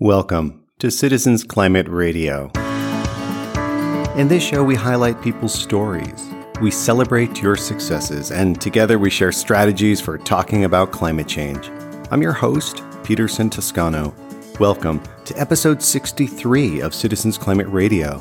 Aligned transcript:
Welcome 0.00 0.64
to 0.80 0.90
Citizens 0.90 1.44
Climate 1.44 1.86
Radio. 1.86 2.50
In 4.16 4.26
this 4.26 4.42
show, 4.42 4.64
we 4.64 4.74
highlight 4.74 5.22
people's 5.22 5.54
stories. 5.54 6.28
We 6.60 6.72
celebrate 6.72 7.40
your 7.40 7.54
successes, 7.54 8.32
and 8.32 8.60
together 8.60 8.98
we 8.98 9.08
share 9.08 9.30
strategies 9.30 10.00
for 10.00 10.18
talking 10.18 10.64
about 10.64 10.90
climate 10.90 11.28
change. 11.28 11.70
I'm 12.10 12.22
your 12.22 12.32
host, 12.32 12.82
Peterson 13.04 13.48
Toscano. 13.48 14.12
Welcome 14.58 15.00
to 15.26 15.38
episode 15.38 15.80
63 15.80 16.80
of 16.80 16.92
Citizens 16.92 17.38
Climate 17.38 17.68
Radio, 17.68 18.20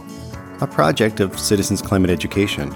a 0.61 0.67
project 0.67 1.21
of 1.21 1.39
Citizens 1.39 1.81
Climate 1.81 2.11
Education. 2.11 2.71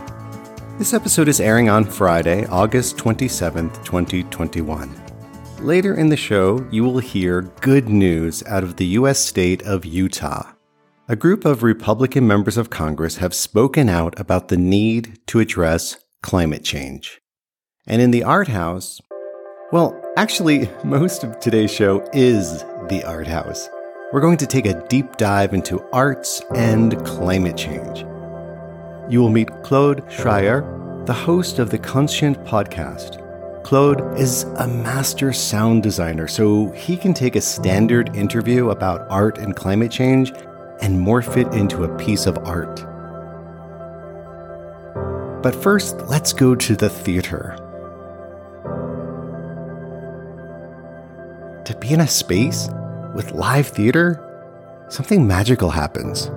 This 0.80 0.96
episode 0.96 1.28
is 1.28 1.40
airing 1.40 1.70
on 1.70 1.86
Friday, 1.86 2.48
August 2.48 2.98
27th, 2.98 3.76
2021. 3.86 5.07
Later 5.62 5.96
in 5.96 6.10
the 6.10 6.18
show, 6.18 6.64
you 6.70 6.84
will 6.84 7.00
hear 7.00 7.42
good 7.62 7.90
news 7.90 8.44
out 8.44 8.64
of 8.64 8.76
the 8.76 8.86
U.S. 8.86 9.18
state 9.18 9.64
of 9.64 9.86
Utah. 9.86 10.52
A 11.08 11.16
group 11.16 11.46
of 11.46 11.64
Republican 11.64 12.28
members 12.28 12.58
of 12.58 12.70
Congress 12.70 13.18
have 13.18 13.34
spoken 13.34 13.90
out 13.90 14.20
about 14.20 14.50
the 14.50 14.58
need 14.58 15.20
to 15.28 15.40
address 15.40 15.98
climate 16.22 16.64
change. 16.64 17.22
And 17.88 18.04
in 18.04 18.12
the 18.12 18.24
Art 18.24 18.50
House, 18.50 19.02
well, 19.72 20.00
actually, 20.16 20.70
most 20.84 21.24
of 21.24 21.40
today's 21.40 21.74
show 21.74 22.08
is 22.14 22.64
the 22.88 23.04
Art 23.04 23.28
House. 23.28 23.68
We're 24.14 24.22
going 24.22 24.38
to 24.38 24.48
take 24.48 24.68
a 24.68 24.86
deep 24.88 25.18
dive 25.18 25.56
into 25.56 25.84
arts 25.92 26.40
and 26.54 27.04
climate 27.04 27.58
change. 27.58 28.06
You 29.12 29.22
will 29.22 29.32
meet 29.32 29.50
Claude 29.64 30.06
Schryer, 30.08 31.06
the 31.08 31.14
host 31.14 31.58
of 31.58 31.72
the 31.72 31.80
Conscient 31.80 32.38
podcast 32.46 33.27
Claude 33.68 34.18
is 34.18 34.44
a 34.60 34.66
master 34.66 35.34
sound 35.34 35.84
designer, 35.84 36.26
so 36.26 36.72
he 36.72 36.96
can 36.96 37.14
take 37.14 37.36
a 37.36 37.42
standard 37.42 38.16
interview 38.16 38.70
about 38.70 39.06
art 39.10 39.40
and 39.40 39.58
climate 39.58 39.92
change 39.92 40.32
and 40.80 40.98
morph 40.98 41.36
it 41.36 41.54
into 41.54 41.84
a 41.84 41.98
piece 41.98 42.28
of 42.28 42.38
art. 42.46 42.78
But 45.44 45.54
first, 45.54 45.98
let's 46.08 46.32
go 46.32 46.56
to 46.56 46.78
the 46.78 46.90
theater. 46.90 47.58
To 51.66 51.78
be 51.78 51.90
in 51.90 52.00
a 52.00 52.08
space 52.08 52.70
with 53.14 53.34
live 53.34 53.68
theater, 53.68 54.24
something 54.88 55.28
magical 55.28 55.72
happens. 55.72 56.28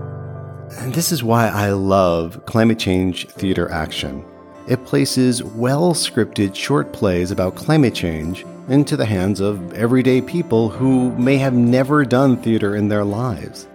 And 0.81 0.93
this 0.93 1.13
is 1.13 1.23
why 1.23 1.47
I 1.47 1.71
love 1.71 2.45
climate 2.47 2.81
change 2.81 3.29
theater 3.29 3.71
action. 3.71 4.25
It 4.69 4.85
places 4.85 5.43
well 5.43 5.95
scripted 5.95 6.55
short 6.55 6.93
plays 6.93 7.31
about 7.31 7.57
climate 7.57 7.95
change 7.95 8.45
into 8.69 8.97
the 8.97 9.07
hands 9.07 9.41
of 9.41 9.73
everyday 9.73 10.21
people 10.21 10.69
who 10.69 11.11
may 11.17 11.39
have 11.39 11.55
never 11.55 12.05
done 12.05 12.37
theater 12.37 12.77
in 12.77 12.89
their 12.89 13.05
lives. 13.05 13.67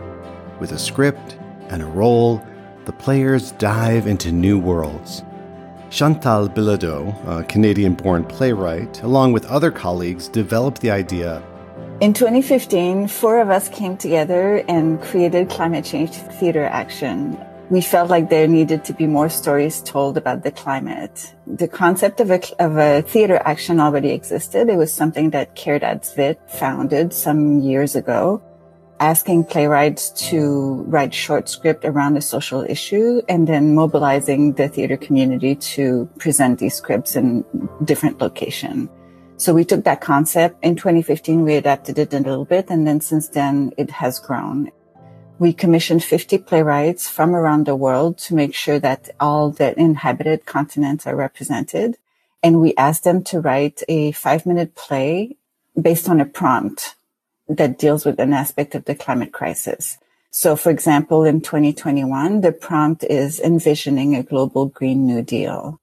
With 0.59 0.71
a 0.71 0.79
script 0.79 1.37
and 1.69 1.81
a 1.81 1.87
role, 1.87 2.41
the 2.85 2.93
players 2.93 3.51
dive 3.53 4.07
into 4.07 4.31
new 4.31 4.59
worlds. 4.59 5.23
Chantal 5.89 6.47
Bilodeau, 6.47 7.13
a 7.27 7.43
Canadian 7.43 7.95
born 7.95 8.23
playwright, 8.23 9.01
along 9.01 9.33
with 9.33 9.45
other 9.45 9.71
colleagues, 9.71 10.27
developed 10.27 10.81
the 10.81 10.91
idea. 10.91 11.41
In 11.99 12.13
2015, 12.13 13.07
four 13.07 13.41
of 13.41 13.49
us 13.49 13.69
came 13.69 13.97
together 13.97 14.63
and 14.67 15.01
created 15.01 15.49
Climate 15.49 15.85
Change 15.85 16.11
Theater 16.11 16.65
Action, 16.65 17.37
we 17.69 17.81
felt 17.81 18.09
like 18.09 18.29
there 18.29 18.47
needed 18.47 18.85
to 18.85 18.93
be 18.93 19.07
more 19.07 19.29
stories 19.29 19.81
told 19.81 20.17
about 20.17 20.43
the 20.43 20.51
climate. 20.51 21.33
The 21.47 21.67
concept 21.67 22.19
of 22.19 22.29
a, 22.29 22.39
of 22.59 22.77
a 22.77 23.01
theater 23.01 23.41
action 23.43 23.79
already 23.79 24.11
existed. 24.11 24.69
It 24.69 24.77
was 24.77 24.93
something 24.93 25.31
that 25.31 25.55
Caridad 25.55 26.01
Svich 26.01 26.37
founded 26.49 27.11
some 27.11 27.59
years 27.59 27.95
ago, 27.95 28.43
asking 28.99 29.45
playwrights 29.45 30.11
to 30.29 30.83
write 30.87 31.13
short 31.13 31.49
script 31.49 31.85
around 31.85 32.17
a 32.17 32.21
social 32.21 32.61
issue 32.61 33.21
and 33.27 33.47
then 33.47 33.73
mobilizing 33.73 34.53
the 34.53 34.67
theater 34.67 34.97
community 34.97 35.55
to 35.55 36.07
present 36.19 36.59
these 36.59 36.75
scripts 36.75 37.15
in 37.15 37.43
different 37.83 38.21
location. 38.21 38.89
So 39.37 39.53
we 39.53 39.65
took 39.65 39.83
that 39.83 40.01
concept 40.01 40.63
in 40.63 40.75
2015, 40.75 41.41
we 41.41 41.55
adapted 41.55 41.99
it 41.99 42.13
a 42.13 42.19
little 42.19 42.45
bit, 42.45 42.69
and 42.69 42.87
then 42.87 43.01
since 43.01 43.27
then 43.27 43.73
it 43.75 43.89
has 43.89 44.19
grown. 44.19 44.71
We 45.37 45.51
commissioned 45.51 46.03
50 46.03 46.37
playwrights 46.39 47.09
from 47.09 47.35
around 47.35 47.65
the 47.65 47.75
world 47.75 48.17
to 48.19 48.35
make 48.35 48.53
sure 48.53 48.79
that 48.79 49.09
all 49.19 49.49
the 49.49 49.77
inhabited 49.77 50.45
continents 50.45 51.05
are 51.05 51.15
represented. 51.15 51.97
And 52.41 52.61
we 52.61 52.73
asked 52.75 53.03
them 53.03 53.21
to 53.25 53.41
write 53.41 53.83
a 53.89 54.13
five 54.13 54.45
minute 54.45 54.75
play 54.75 55.35
based 55.79 56.07
on 56.07 56.21
a 56.21 56.25
prompt 56.25 56.95
that 57.49 57.77
deals 57.77 58.05
with 58.05 58.19
an 58.19 58.31
aspect 58.31 58.75
of 58.75 58.85
the 58.85 58.95
climate 58.95 59.33
crisis. 59.33 59.97
So 60.31 60.55
for 60.55 60.69
example, 60.69 61.25
in 61.25 61.41
2021, 61.41 62.41
the 62.41 62.51
prompt 62.53 63.03
is 63.03 63.39
envisioning 63.39 64.15
a 64.15 64.23
global 64.23 64.67
Green 64.67 65.05
New 65.05 65.21
Deal. 65.21 65.79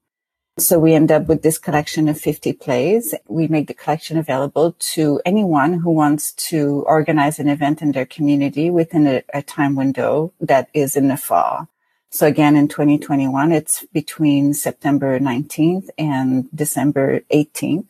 So 0.59 0.77
we 0.77 0.93
end 0.93 1.11
up 1.11 1.25
with 1.25 1.41
this 1.41 1.57
collection 1.57 2.07
of 2.07 2.21
50 2.21 2.53
plays. 2.53 3.15
We 3.27 3.47
make 3.47 3.67
the 3.67 3.73
collection 3.73 4.17
available 4.17 4.75
to 4.93 5.19
anyone 5.25 5.73
who 5.79 5.89
wants 5.89 6.31
to 6.49 6.83
organize 6.85 7.39
an 7.39 7.47
event 7.47 7.81
in 7.81 7.91
their 7.91 8.05
community 8.05 8.69
within 8.69 9.07
a, 9.07 9.23
a 9.33 9.41
time 9.41 9.75
window 9.75 10.31
that 10.39 10.69
is 10.71 10.95
in 10.95 11.07
the 11.07 11.17
fall. 11.17 11.69
So 12.11 12.27
again, 12.27 12.55
in 12.55 12.67
2021, 12.67 13.51
it's 13.51 13.83
between 13.91 14.53
September 14.53 15.19
19th 15.19 15.89
and 15.97 16.47
December 16.53 17.21
18th. 17.33 17.87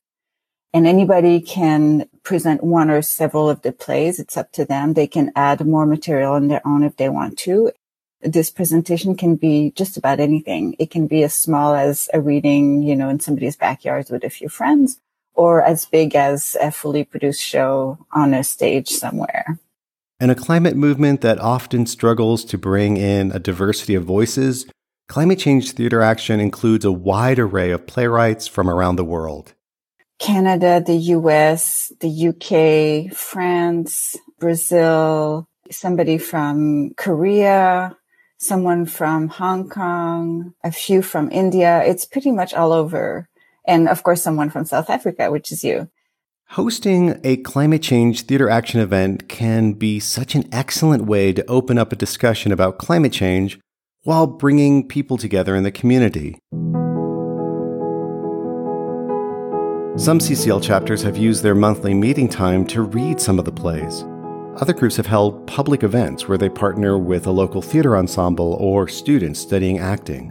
And 0.73 0.87
anybody 0.87 1.41
can 1.41 2.07
present 2.23 2.63
one 2.63 2.89
or 2.89 3.01
several 3.01 3.49
of 3.49 3.61
the 3.61 3.73
plays. 3.73 4.19
It's 4.19 4.37
up 4.37 4.53
to 4.53 4.63
them. 4.63 4.93
They 4.93 5.05
can 5.05 5.33
add 5.35 5.67
more 5.67 5.85
material 5.85 6.31
on 6.31 6.47
their 6.47 6.65
own 6.65 6.83
if 6.83 6.95
they 6.95 7.09
want 7.09 7.37
to 7.39 7.73
this 8.23 8.49
presentation 8.49 9.15
can 9.15 9.35
be 9.35 9.71
just 9.75 9.97
about 9.97 10.19
anything. 10.19 10.75
It 10.79 10.89
can 10.89 11.07
be 11.07 11.23
as 11.23 11.33
small 11.33 11.73
as 11.75 12.09
a 12.13 12.21
reading, 12.21 12.81
you 12.81 12.95
know, 12.95 13.09
in 13.09 13.19
somebody's 13.19 13.55
backyard 13.55 14.07
with 14.09 14.23
a 14.23 14.29
few 14.29 14.49
friends 14.49 14.99
or 15.35 15.63
as 15.63 15.85
big 15.85 16.15
as 16.15 16.55
a 16.61 16.71
fully 16.71 17.03
produced 17.03 17.41
show 17.41 17.97
on 18.11 18.33
a 18.33 18.43
stage 18.43 18.89
somewhere. 18.89 19.59
In 20.19 20.29
a 20.29 20.35
climate 20.35 20.75
movement 20.75 21.21
that 21.21 21.39
often 21.39 21.85
struggles 21.85 22.45
to 22.45 22.57
bring 22.57 22.97
in 22.97 23.31
a 23.31 23.39
diversity 23.39 23.95
of 23.95 24.03
voices, 24.03 24.65
Climate 25.09 25.39
Change 25.39 25.71
Theater 25.71 26.01
Action 26.01 26.39
includes 26.39 26.85
a 26.85 26.91
wide 26.91 27.39
array 27.39 27.71
of 27.71 27.87
playwrights 27.87 28.47
from 28.47 28.69
around 28.69 28.95
the 28.95 29.03
world. 29.03 29.53
Canada, 30.19 30.81
the 30.85 30.95
US, 30.95 31.91
the 31.99 32.29
UK, 32.29 33.13
France, 33.13 34.15
Brazil, 34.39 35.45
somebody 35.69 36.17
from 36.17 36.93
Korea, 36.95 37.97
someone 38.43 38.85
from 38.85 39.29
Hong 39.29 39.69
Kong, 39.69 40.53
a 40.63 40.71
few 40.71 41.01
from 41.01 41.31
India. 41.31 41.83
It's 41.83 42.05
pretty 42.05 42.31
much 42.31 42.53
all 42.53 42.71
over. 42.71 43.27
And 43.65 43.87
of 43.87 44.03
course, 44.03 44.21
someone 44.21 44.49
from 44.49 44.65
South 44.65 44.89
Africa, 44.89 45.31
which 45.31 45.51
is 45.51 45.63
you. 45.63 45.89
Hosting 46.49 47.19
a 47.23 47.37
climate 47.37 47.81
change 47.81 48.23
theater 48.23 48.49
action 48.49 48.79
event 48.79 49.27
can 49.27 49.73
be 49.73 49.99
such 49.99 50.35
an 50.35 50.47
excellent 50.51 51.05
way 51.05 51.33
to 51.33 51.45
open 51.47 51.77
up 51.77 51.91
a 51.91 51.95
discussion 51.95 52.51
about 52.51 52.77
climate 52.77 53.13
change 53.13 53.59
while 54.03 54.27
bringing 54.27 54.87
people 54.87 55.17
together 55.17 55.55
in 55.55 55.63
the 55.63 55.71
community. 55.71 56.37
Some 59.95 60.19
CCL 60.19 60.61
chapters 60.61 61.01
have 61.03 61.17
used 61.17 61.43
their 61.43 61.55
monthly 61.55 61.93
meeting 61.93 62.27
time 62.27 62.67
to 62.67 62.81
read 62.81 63.21
some 63.21 63.39
of 63.39 63.45
the 63.45 63.51
plays. 63.51 64.03
Other 64.57 64.73
groups 64.73 64.97
have 64.97 65.07
held 65.07 65.47
public 65.47 65.81
events 65.81 66.27
where 66.27 66.37
they 66.37 66.47
partner 66.47 66.95
with 66.95 67.25
a 67.25 67.31
local 67.31 67.59
theater 67.59 67.97
ensemble 67.97 68.53
or 68.59 68.87
students 68.87 69.39
studying 69.39 69.79
acting. 69.79 70.29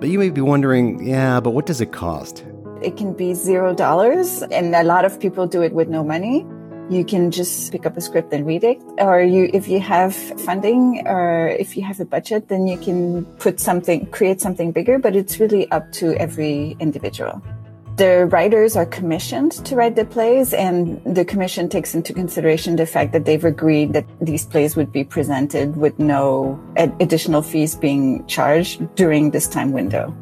But 0.00 0.08
you 0.08 0.18
may 0.18 0.30
be 0.30 0.40
wondering, 0.40 1.06
yeah, 1.06 1.38
but 1.38 1.50
what 1.50 1.64
does 1.64 1.80
it 1.80 1.92
cost? 1.92 2.44
It 2.82 2.96
can 2.96 3.12
be 3.12 3.34
zero 3.34 3.72
dollars, 3.72 4.42
and 4.50 4.74
a 4.74 4.82
lot 4.82 5.04
of 5.04 5.20
people 5.20 5.46
do 5.46 5.62
it 5.62 5.72
with 5.72 5.88
no 5.88 6.02
money. 6.02 6.44
You 6.90 7.04
can 7.04 7.30
just 7.30 7.70
pick 7.70 7.86
up 7.86 7.96
a 7.96 8.00
script 8.00 8.32
and 8.32 8.44
read 8.44 8.64
it. 8.64 8.82
Or 8.98 9.22
you, 9.22 9.48
if 9.54 9.68
you 9.68 9.78
have 9.78 10.12
funding 10.40 11.06
or 11.06 11.48
if 11.48 11.76
you 11.76 11.84
have 11.84 12.00
a 12.00 12.04
budget, 12.04 12.48
then 12.48 12.66
you 12.66 12.78
can 12.78 13.24
put 13.38 13.60
something, 13.60 14.06
create 14.06 14.40
something 14.40 14.72
bigger, 14.72 14.98
but 14.98 15.14
it's 15.14 15.38
really 15.38 15.70
up 15.70 15.92
to 15.92 16.16
every 16.16 16.76
individual. 16.80 17.40
The 18.00 18.24
writers 18.32 18.76
are 18.76 18.86
commissioned 18.86 19.52
to 19.66 19.76
write 19.76 19.94
the 19.94 20.06
plays, 20.06 20.54
and 20.54 21.04
the 21.04 21.22
commission 21.22 21.68
takes 21.68 21.94
into 21.94 22.14
consideration 22.14 22.76
the 22.76 22.86
fact 22.86 23.12
that 23.12 23.26
they've 23.26 23.44
agreed 23.44 23.92
that 23.92 24.06
these 24.22 24.46
plays 24.46 24.74
would 24.74 24.90
be 24.90 25.04
presented 25.04 25.76
with 25.76 25.98
no 25.98 26.58
additional 26.76 27.42
fees 27.42 27.76
being 27.76 28.26
charged 28.26 28.94
during 28.94 29.32
this 29.32 29.46
time 29.46 29.72
window. 29.72 30.16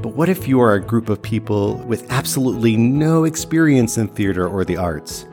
But 0.00 0.14
what 0.16 0.30
if 0.30 0.48
you 0.48 0.58
are 0.62 0.72
a 0.72 0.80
group 0.80 1.10
of 1.10 1.20
people 1.20 1.76
with 1.86 2.10
absolutely 2.10 2.78
no 2.78 3.24
experience 3.24 3.98
in 3.98 4.08
theater 4.08 4.48
or 4.48 4.64
the 4.64 4.78
arts? 4.78 5.26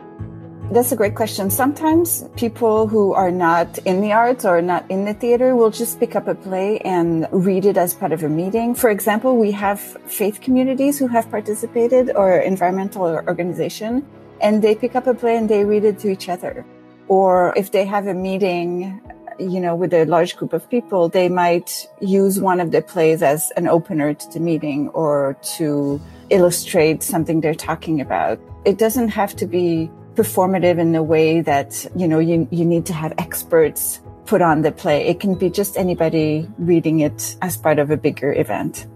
That's 0.69 0.91
a 0.91 0.97
great 0.97 1.15
question. 1.15 1.49
Sometimes 1.49 2.25
people 2.35 2.87
who 2.87 3.13
are 3.13 3.31
not 3.31 3.77
in 3.79 4.01
the 4.01 4.11
arts 4.11 4.43
or 4.43 4.61
not 4.61 4.83
in 4.91 5.05
the 5.05 5.13
theater 5.13 5.55
will 5.55 5.71
just 5.71 5.97
pick 5.97 6.13
up 6.13 6.27
a 6.27 6.35
play 6.35 6.79
and 6.79 7.25
read 7.31 7.65
it 7.65 7.77
as 7.77 7.93
part 7.93 8.11
of 8.11 8.21
a 8.23 8.27
meeting. 8.27 8.75
For 8.75 8.89
example, 8.89 9.37
we 9.37 9.51
have 9.51 9.79
faith 9.79 10.41
communities 10.41 10.99
who 10.99 11.07
have 11.07 11.31
participated 11.31 12.11
or 12.13 12.39
environmental 12.39 13.03
organization 13.03 14.05
and 14.41 14.61
they 14.61 14.75
pick 14.75 14.93
up 14.93 15.07
a 15.07 15.13
play 15.13 15.37
and 15.37 15.47
they 15.47 15.63
read 15.63 15.85
it 15.85 15.99
to 15.99 16.09
each 16.09 16.27
other. 16.27 16.65
Or 17.07 17.53
if 17.55 17.71
they 17.71 17.85
have 17.85 18.05
a 18.07 18.13
meeting, 18.13 19.01
you 19.39 19.61
know, 19.61 19.73
with 19.73 19.93
a 19.93 20.03
large 20.03 20.35
group 20.35 20.51
of 20.51 20.69
people, 20.69 21.07
they 21.07 21.29
might 21.29 21.87
use 22.01 22.41
one 22.41 22.59
of 22.59 22.71
the 22.71 22.81
plays 22.81 23.23
as 23.23 23.51
an 23.55 23.69
opener 23.69 24.13
to 24.13 24.33
the 24.33 24.41
meeting 24.41 24.89
or 24.89 25.37
to 25.55 26.01
illustrate 26.29 27.03
something 27.03 27.39
they're 27.39 27.55
talking 27.55 28.01
about. 28.01 28.37
It 28.65 28.77
doesn't 28.77 29.07
have 29.07 29.33
to 29.37 29.47
be 29.47 29.89
performative 30.17 30.79
in 30.79 30.91
the 30.91 31.03
way 31.03 31.41
that, 31.41 31.85
you 31.95 32.07
know, 32.07 32.17
you, 32.19 32.47
you 32.51 32.65
need 32.65 32.85
to 32.87 32.93
have 32.93 33.13
experts 33.17 34.01
put 34.25 34.41
on 34.41 34.63
the 34.63 34.71
play. 34.71 35.05
It 35.07 35.19
can 35.19 35.35
be 35.35 35.49
just 35.49 35.77
anybody 35.77 36.49
reading 36.57 37.01
it 37.01 37.37
as 37.41 37.55
part 37.55 37.77
of 37.79 37.91
a 37.91 37.97
bigger 37.97 38.33
event. 38.33 38.87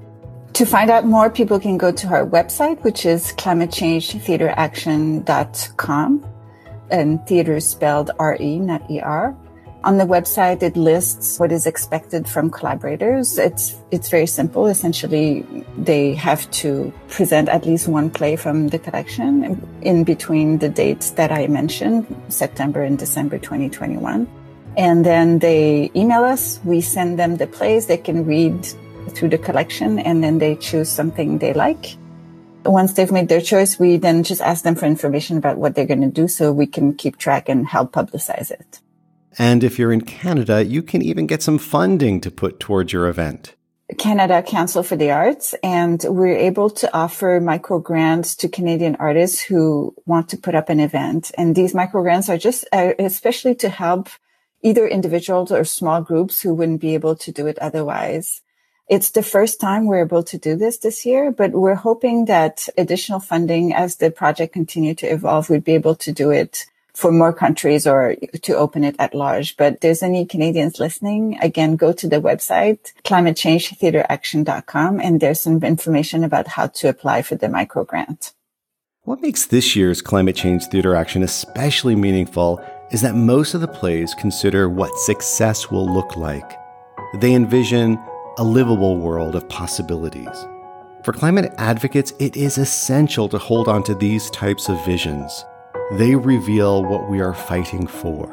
To 0.53 0.65
find 0.65 0.89
out 0.89 1.05
more, 1.05 1.29
people 1.29 1.59
can 1.59 1.77
go 1.77 1.91
to 1.93 2.07
our 2.07 2.25
website, 2.25 2.83
which 2.83 3.05
is 3.05 3.31
climatechangetheateraction.com 3.33 6.25
and 6.89 7.25
theater 7.25 7.59
spelled 7.61 8.11
R-E, 8.19 8.59
not 8.59 8.91
E-R. 8.91 9.33
On 9.83 9.97
the 9.97 10.05
website, 10.05 10.61
it 10.61 10.77
lists 10.77 11.39
what 11.39 11.51
is 11.51 11.65
expected 11.65 12.27
from 12.27 12.51
collaborators. 12.51 13.39
It's, 13.39 13.75
it's 13.89 14.09
very 14.09 14.27
simple. 14.27 14.67
Essentially, 14.67 15.43
they 15.75 16.13
have 16.13 16.49
to 16.51 16.93
present 17.07 17.49
at 17.49 17.65
least 17.65 17.87
one 17.87 18.11
play 18.11 18.35
from 18.35 18.67
the 18.67 18.77
collection 18.77 19.59
in 19.81 20.03
between 20.03 20.59
the 20.59 20.69
dates 20.69 21.11
that 21.11 21.31
I 21.31 21.47
mentioned, 21.47 22.05
September 22.29 22.83
and 22.83 22.99
December 22.99 23.39
2021. 23.39 24.27
And 24.77 25.03
then 25.03 25.39
they 25.39 25.89
email 25.95 26.25
us. 26.25 26.59
We 26.63 26.81
send 26.81 27.17
them 27.17 27.37
the 27.37 27.47
plays. 27.47 27.87
They 27.87 27.97
can 27.97 28.23
read 28.23 28.63
through 29.09 29.29
the 29.29 29.39
collection 29.39 29.97
and 29.97 30.23
then 30.23 30.37
they 30.37 30.57
choose 30.57 30.89
something 30.89 31.39
they 31.39 31.53
like. 31.53 31.97
Once 32.65 32.93
they've 32.93 33.11
made 33.11 33.29
their 33.29 33.41
choice, 33.41 33.79
we 33.79 33.97
then 33.97 34.21
just 34.21 34.41
ask 34.41 34.63
them 34.63 34.75
for 34.75 34.85
information 34.85 35.37
about 35.37 35.57
what 35.57 35.73
they're 35.73 35.87
going 35.87 36.01
to 36.01 36.07
do 36.07 36.27
so 36.27 36.51
we 36.51 36.67
can 36.67 36.93
keep 36.93 37.17
track 37.17 37.49
and 37.49 37.65
help 37.65 37.91
publicize 37.93 38.51
it. 38.51 38.79
And 39.37 39.63
if 39.63 39.79
you're 39.79 39.93
in 39.93 40.01
Canada, 40.01 40.63
you 40.63 40.83
can 40.83 41.01
even 41.01 41.27
get 41.27 41.41
some 41.41 41.57
funding 41.57 42.21
to 42.21 42.31
put 42.31 42.59
towards 42.59 42.91
your 42.91 43.07
event. 43.07 43.55
Canada 43.97 44.41
Council 44.41 44.83
for 44.83 44.95
the 44.95 45.11
Arts, 45.11 45.53
and 45.63 46.03
we're 46.07 46.37
able 46.37 46.69
to 46.69 46.93
offer 46.95 47.41
micro 47.41 47.79
grants 47.79 48.35
to 48.37 48.47
Canadian 48.47 48.95
artists 48.97 49.41
who 49.41 49.93
want 50.05 50.29
to 50.29 50.37
put 50.37 50.55
up 50.55 50.69
an 50.69 50.79
event. 50.79 51.31
And 51.37 51.55
these 51.55 51.73
micro 51.73 52.01
grants 52.01 52.29
are 52.29 52.37
just 52.37 52.65
uh, 52.71 52.93
especially 52.99 53.55
to 53.55 53.69
help 53.69 54.09
either 54.63 54.87
individuals 54.87 55.51
or 55.51 55.65
small 55.65 56.01
groups 56.01 56.41
who 56.41 56.53
wouldn't 56.53 56.81
be 56.81 56.93
able 56.93 57.15
to 57.17 57.31
do 57.31 57.47
it 57.47 57.59
otherwise. 57.59 58.41
It's 58.87 59.11
the 59.11 59.23
first 59.23 59.59
time 59.59 59.85
we're 59.85 60.03
able 60.03 60.23
to 60.23 60.37
do 60.37 60.55
this 60.55 60.77
this 60.77 61.05
year, 61.05 61.31
but 61.31 61.51
we're 61.51 61.75
hoping 61.75 62.25
that 62.25 62.67
additional 62.77 63.19
funding 63.19 63.73
as 63.73 63.95
the 63.95 64.11
project 64.11 64.53
continue 64.53 64.93
to 64.95 65.07
evolve, 65.07 65.49
we'd 65.49 65.63
be 65.63 65.75
able 65.75 65.95
to 65.95 66.11
do 66.11 66.29
it 66.29 66.65
for 66.93 67.11
more 67.11 67.33
countries 67.33 67.87
or 67.87 68.15
to 68.41 68.55
open 68.55 68.83
it 68.83 68.95
at 68.99 69.15
large. 69.15 69.57
But 69.57 69.81
there's 69.81 70.03
any 70.03 70.25
Canadians 70.25 70.79
listening, 70.79 71.37
again, 71.41 71.75
go 71.75 71.93
to 71.93 72.07
the 72.07 72.21
website, 72.21 72.93
climatechangetheateraction.com, 73.03 74.99
and 74.99 75.19
there's 75.19 75.41
some 75.41 75.63
information 75.63 76.23
about 76.23 76.47
how 76.47 76.67
to 76.67 76.89
apply 76.89 77.21
for 77.21 77.35
the 77.35 77.49
micro 77.49 77.83
grant. 77.83 78.33
What 79.03 79.21
makes 79.21 79.47
this 79.47 79.75
year's 79.75 80.01
Climate 80.01 80.35
Change 80.35 80.65
Theater 80.65 80.95
Action 80.95 81.23
especially 81.23 81.95
meaningful 81.95 82.63
is 82.91 83.01
that 83.01 83.15
most 83.15 83.53
of 83.53 83.61
the 83.61 83.67
plays 83.67 84.13
consider 84.13 84.69
what 84.69 84.95
success 84.99 85.71
will 85.71 85.91
look 85.91 86.17
like. 86.17 86.59
They 87.15 87.33
envision 87.33 87.97
a 88.37 88.43
livable 88.43 88.97
world 88.97 89.35
of 89.35 89.47
possibilities. 89.49 90.45
For 91.03 91.13
climate 91.13 91.51
advocates, 91.57 92.13
it 92.19 92.37
is 92.37 92.59
essential 92.59 93.27
to 93.29 93.39
hold 93.39 93.67
on 93.67 93.81
to 93.83 93.95
these 93.95 94.29
types 94.29 94.69
of 94.69 94.85
visions. 94.85 95.45
They 95.97 96.15
reveal 96.15 96.85
what 96.85 97.09
we 97.09 97.19
are 97.19 97.33
fighting 97.33 97.85
for. 97.85 98.27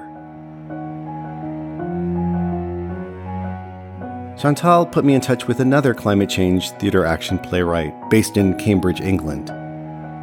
Chantal 4.39 4.87
put 4.87 5.05
me 5.05 5.15
in 5.15 5.21
touch 5.21 5.49
with 5.49 5.59
another 5.59 5.93
climate 5.93 6.31
change 6.31 6.71
theater 6.73 7.05
action 7.05 7.37
playwright 7.37 7.93
based 8.11 8.37
in 8.37 8.57
Cambridge, 8.59 9.01
England. 9.01 9.49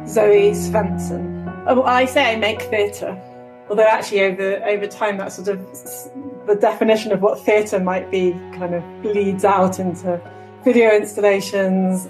Zoe 0.08 0.52
Svendsen. 0.52 1.64
Oh, 1.66 1.82
I 1.82 2.06
say 2.06 2.32
I 2.32 2.36
make 2.36 2.62
theatre, 2.62 3.20
although 3.68 3.86
actually 3.86 4.22
over 4.22 4.64
over 4.64 4.86
time 4.86 5.18
that 5.18 5.30
sort 5.30 5.48
of 5.48 5.58
the 6.46 6.54
definition 6.54 7.12
of 7.12 7.20
what 7.20 7.38
theatre 7.38 7.80
might 7.80 8.10
be 8.10 8.32
kind 8.54 8.74
of 8.74 8.82
bleeds 9.02 9.44
out 9.44 9.78
into 9.78 10.18
video 10.64 10.88
installations, 10.90 12.08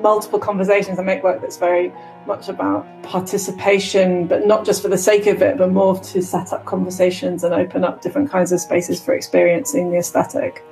multiple 0.00 0.40
conversations. 0.40 0.98
I 0.98 1.02
make 1.04 1.22
work 1.22 1.40
that's 1.40 1.56
very 1.56 1.92
much 2.26 2.48
about 2.48 2.86
participation, 3.02 4.26
but 4.26 4.46
not 4.46 4.64
just 4.64 4.82
for 4.82 4.88
the 4.88 4.98
sake 4.98 5.26
of 5.26 5.42
it, 5.42 5.58
but 5.58 5.70
more 5.70 5.98
to 5.98 6.22
set 6.22 6.52
up 6.52 6.64
conversations 6.64 7.44
and 7.44 7.54
open 7.54 7.84
up 7.84 8.02
different 8.02 8.30
kinds 8.30 8.52
of 8.52 8.60
spaces 8.60 9.02
for 9.02 9.14
experiencing 9.14 9.90
the 9.90 9.98
aesthetic. 9.98 10.64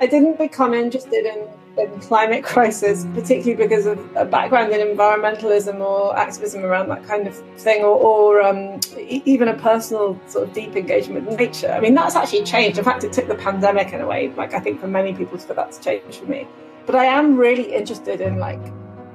I 0.00 0.06
didn't 0.06 0.36
become 0.36 0.74
interested 0.74 1.24
in, 1.24 1.48
in 1.78 2.00
climate 2.00 2.42
crisis, 2.52 3.06
particularly 3.14 3.54
because 3.54 3.86
of 3.86 3.98
a 4.16 4.24
background 4.24 4.72
in 4.72 4.80
environmentalism 4.80 5.78
or 5.78 6.18
activism 6.18 6.64
around 6.64 6.88
that 6.88 7.06
kind 7.06 7.28
of 7.28 7.36
thing, 7.56 7.82
or, 7.84 7.96
or 7.96 8.42
um, 8.42 8.80
even 8.98 9.46
a 9.46 9.54
personal 9.54 10.20
sort 10.26 10.48
of 10.48 10.54
deep 10.54 10.74
engagement 10.74 11.26
with 11.26 11.38
nature. 11.38 11.70
I 11.70 11.78
mean, 11.78 11.94
that's 11.94 12.16
actually 12.16 12.42
changed. 12.42 12.78
In 12.78 12.84
fact, 12.84 13.04
it 13.04 13.12
took 13.12 13.28
the 13.28 13.36
pandemic 13.36 13.92
in 13.92 14.00
a 14.00 14.06
way, 14.06 14.32
like 14.36 14.54
I 14.54 14.58
think 14.58 14.80
for 14.80 14.88
many 14.88 15.14
people, 15.14 15.38
for 15.38 15.54
that 15.54 15.70
to 15.70 15.80
change 15.80 16.16
for 16.16 16.26
me. 16.26 16.48
But 16.84 16.96
I 16.96 17.04
am 17.04 17.36
really 17.36 17.72
interested 17.72 18.20
in 18.20 18.38
like 18.38 18.60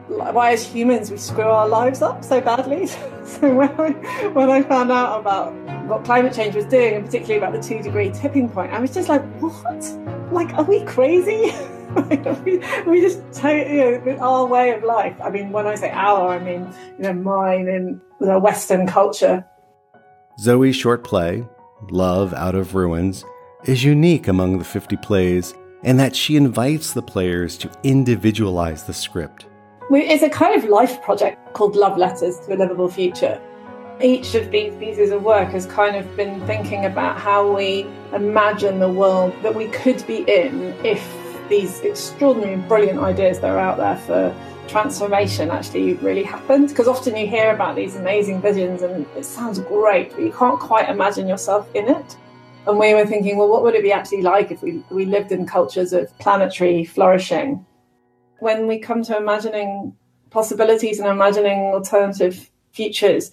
why 0.07 0.54
as 0.54 0.65
humans 0.65 1.12
we 1.12 1.18
screw 1.18 1.44
our 1.44 1.68
lives 1.68 2.01
up 2.01 2.24
so 2.24 2.39
badly. 2.42 2.88
so 3.25 3.54
when 3.54 3.69
I, 3.80 3.92
when 4.30 4.50
I 4.50 4.62
found 4.62 4.92
out 4.92 5.19
about 5.19 5.54
what 5.88 6.04
climate 6.04 6.33
change 6.33 6.56
was 6.56 6.65
doing, 6.65 6.95
and 6.95 7.06
particularly 7.06 7.38
about 7.38 7.54
the 7.54 7.62
two 7.62 7.81
degree 7.81 8.12
tipping 8.12 8.50
point, 8.50 8.71
I 8.74 8.80
was 8.80 8.94
just 8.94 9.09
like, 9.09 9.24
what? 9.39 10.31
Like, 10.31 10.54
are 10.56 10.63
we 10.63 10.83
crazy? 10.86 11.54
we, 12.45 12.57
we 12.86 13.01
just 13.01 13.21
take 13.31 13.68
you 13.69 14.01
know, 14.06 14.18
our 14.19 14.45
way 14.45 14.71
of 14.71 14.83
life. 14.83 15.15
I 15.21 15.30
mean, 15.30 15.51
when 15.51 15.65
I 15.65 15.75
say 15.75 15.89
our, 15.92 16.33
I 16.33 16.39
mean 16.39 16.74
you 16.98 17.04
know 17.04 17.13
mine 17.13 17.68
in 17.68 18.01
the 18.19 18.39
Western 18.39 18.88
culture. 18.88 19.45
Zoe's 20.39 20.75
short 20.75 21.04
play, 21.04 21.45
Love 21.89 22.33
Out 22.33 22.56
of 22.56 22.75
Ruins, 22.75 23.25
is 23.65 23.83
unique 23.83 24.27
among 24.27 24.59
the 24.59 24.65
50 24.65 24.98
plays 24.98 25.54
in 25.83 25.98
that 25.98 26.15
she 26.15 26.36
invites 26.36 26.94
the 26.94 27.01
players 27.01 27.57
to 27.57 27.71
individualize 27.83 28.83
the 28.83 28.94
script 28.94 29.47
it's 29.95 30.24
a 30.24 30.30
kind 30.30 30.62
of 30.62 30.69
life 30.69 31.01
project 31.01 31.54
called 31.54 31.75
Love 31.75 31.98
Letters 31.98 32.39
to 32.39 32.54
a 32.54 32.56
Livable 32.56 32.89
Future. 32.89 33.42
Each 34.01 34.36
of 34.36 34.51
these 34.51 34.75
pieces 34.75 35.12
of 35.12 35.24
work 35.24 35.50
has 35.50 35.66
kind 35.66 35.95
of 35.95 36.16
been 36.16 36.45
thinking 36.45 36.86
about 36.86 37.19
how 37.19 37.56
we 37.56 37.88
imagine 38.13 38.80
the 38.80 38.92
world 38.92 39.33
that 39.42 39.56
we 39.56 39.68
could 39.69 40.06
be 40.06 40.18
in 40.28 40.76
if 40.83 41.02
these 41.50 41.80
extraordinary 41.80 42.57
brilliant 42.68 43.00
ideas 43.00 43.40
that 43.40 43.50
are 43.50 43.57
out 43.57 43.78
there 43.78 43.97
for 43.97 44.35
transformation 44.68 45.50
actually 45.50 45.94
really 45.94 46.23
happened. 46.23 46.68
Because 46.68 46.88
often 46.88 47.16
you 47.16 47.26
hear 47.26 47.52
about 47.56 47.76
these 47.76 47.95
amazing 47.95 48.42
visions 48.42 48.81
and 48.81 49.07
it 49.16 49.26
sounds 49.26 49.59
great, 49.59 50.12
but 50.12 50.21
you 50.21 50.33
can't 50.33 50.59
quite 50.59 50.90
imagine 50.90 51.28
yourself 51.28 51.73
in 51.73 51.88
it. 51.88 52.18
And 52.68 52.78
we 52.78 52.94
were 52.94 53.06
thinking, 53.06 53.38
well, 53.38 53.47
what 53.47 53.64
would 53.64 53.73
it 53.73 53.83
be 53.83 53.94
actually 53.94 54.21
like 54.21 54.52
if 54.52 54.62
we, 54.62 54.83
we 54.90 55.06
lived 55.06 55.31
in 55.31 55.45
cultures 55.45 55.94
of 55.94 56.16
planetary 56.19 56.83
flourishing? 56.83 57.66
When 58.40 58.68
we 58.68 58.80
come 58.80 59.04
to 59.04 59.18
imagining 59.18 59.96
possibilities 60.30 61.00
and 61.00 61.08
imagining 61.08 61.74
alternative 61.74 62.50
futures, 62.72 63.32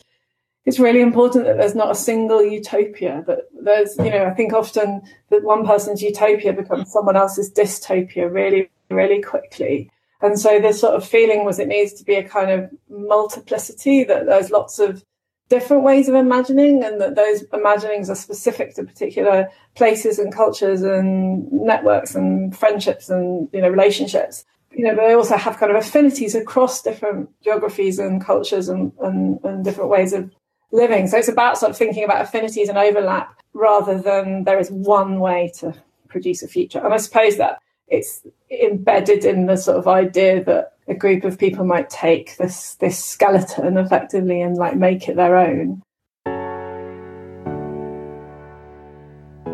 it's 0.65 0.79
really 0.79 1.01
important 1.01 1.45
that 1.45 1.59
there's 1.59 1.75
not 1.75 1.91
a 1.91 1.95
single 1.95 2.43
utopia. 2.43 3.23
That 3.27 3.41
there's, 3.61 3.97
you 3.99 4.11
know, 4.11 4.25
I 4.25 4.31
think 4.31 4.53
often 4.53 5.03
that 5.31 5.45
one 5.45 5.67
person's 5.67 6.03
utopia 6.03 6.53
becomes 6.53 6.91
someone 6.91 7.17
else's 7.17 7.53
dystopia 7.53 8.33
really, 8.33 8.71
really 8.91 9.21
quickly. 9.21 9.91
And 10.23 10.39
so 10.41 10.59
this 10.59 10.81
sort 10.81 10.95
of 10.95 11.07
feeling 11.07 11.45
was 11.45 11.59
it 11.59 11.69
needs 11.69 11.93
to 11.95 12.05
be 12.05 12.15
a 12.15 12.27
kind 12.27 12.51
of 12.51 12.71
multiplicity, 12.89 14.05
that 14.05 14.25
there's 14.25 14.51
lots 14.51 14.79
of 14.79 15.05
different 15.51 15.83
ways 15.83 16.09
of 16.09 16.15
imagining 16.15 16.83
and 16.83 16.99
that 16.99 17.15
those 17.15 17.45
imaginings 17.53 18.09
are 18.09 18.15
specific 18.15 18.75
to 18.75 18.85
particular 18.85 19.51
places 19.75 20.19
and 20.19 20.33
cultures 20.33 20.81
and 20.81 21.53
networks 21.53 22.15
and 22.15 22.57
friendships 22.57 23.11
and, 23.11 23.51
you 23.53 23.61
know, 23.61 23.69
relationships 23.69 24.47
you 24.77 24.85
know, 24.85 24.95
but 24.95 25.07
they 25.07 25.15
also 25.15 25.37
have 25.37 25.59
kind 25.59 25.71
of 25.71 25.83
affinities 25.83 26.35
across 26.35 26.83
different 26.83 27.31
geographies 27.43 27.99
and 27.99 28.25
cultures 28.25 28.69
and, 28.69 28.93
and, 29.01 29.39
and 29.45 29.65
different 29.65 29.91
ways 29.91 30.13
of 30.13 30.31
living. 30.73 31.07
So 31.07 31.19
it's 31.19 31.29
about 31.29 31.59
sort 31.59 31.71
of 31.71 31.77
thinking 31.77 32.05
about 32.05 32.23
affinities 32.23 32.69
and 32.69 32.77
overlap 32.77 33.41
rather 33.53 34.01
than 34.01 34.45
there 34.45 34.59
is 34.59 34.71
one 34.71 35.21
way 35.21 35.53
to 35.59 35.75
produce 36.09 36.43
a 36.43 36.49
future. 36.49 36.81
And 36.85 36.93
I 36.93 36.97
suppose 36.97 37.37
that 37.37 37.59
it's 37.89 38.27
embedded 38.51 39.25
in 39.25 39.47
the 39.47 39.57
sort 39.57 39.79
of 39.79 39.87
idea 39.87 40.43
that 40.45 40.73
a 40.89 40.95
group 40.95 41.25
of 41.25 41.39
people 41.39 41.65
might 41.65 41.89
take 41.89 42.37
this 42.37 42.75
this 42.77 43.03
skeleton 43.03 43.79
effectively 43.79 44.41
and 44.41 44.57
like 44.57 44.77
make 44.77 45.09
it 45.09 45.17
their 45.17 45.37
own. 45.37 45.83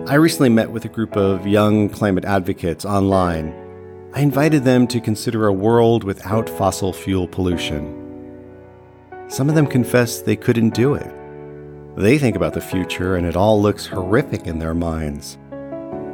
I 0.09 0.15
recently 0.15 0.49
met 0.49 0.71
with 0.73 0.85
a 0.85 0.89
group 0.89 1.17
of 1.17 1.47
young 1.47 1.89
climate 1.89 2.25
advocates 2.25 2.85
online 2.85 3.55
I 4.13 4.23
invited 4.23 4.65
them 4.65 4.89
to 4.89 5.01
consider 5.01 5.47
a 5.47 5.53
world 5.53 6.03
without 6.03 6.49
fossil 6.49 6.93
fuel 6.93 7.29
pollution. 7.29 7.97
Some 9.29 9.49
of 9.49 9.55
them 9.55 9.69
confessed 9.69 10.27
they 10.27 10.35
couldn't 10.35 10.75
do 10.75 10.95
it. 10.95 11.15
They 11.97 12.19
think 12.19 12.35
about 12.35 12.55
the 12.55 12.61
future 12.61 13.15
and 13.15 13.25
it 13.25 13.37
all 13.37 13.63
looks 13.63 13.87
horrific 13.87 14.49
in 14.49 14.59
their 14.59 14.75
minds. 14.75 15.39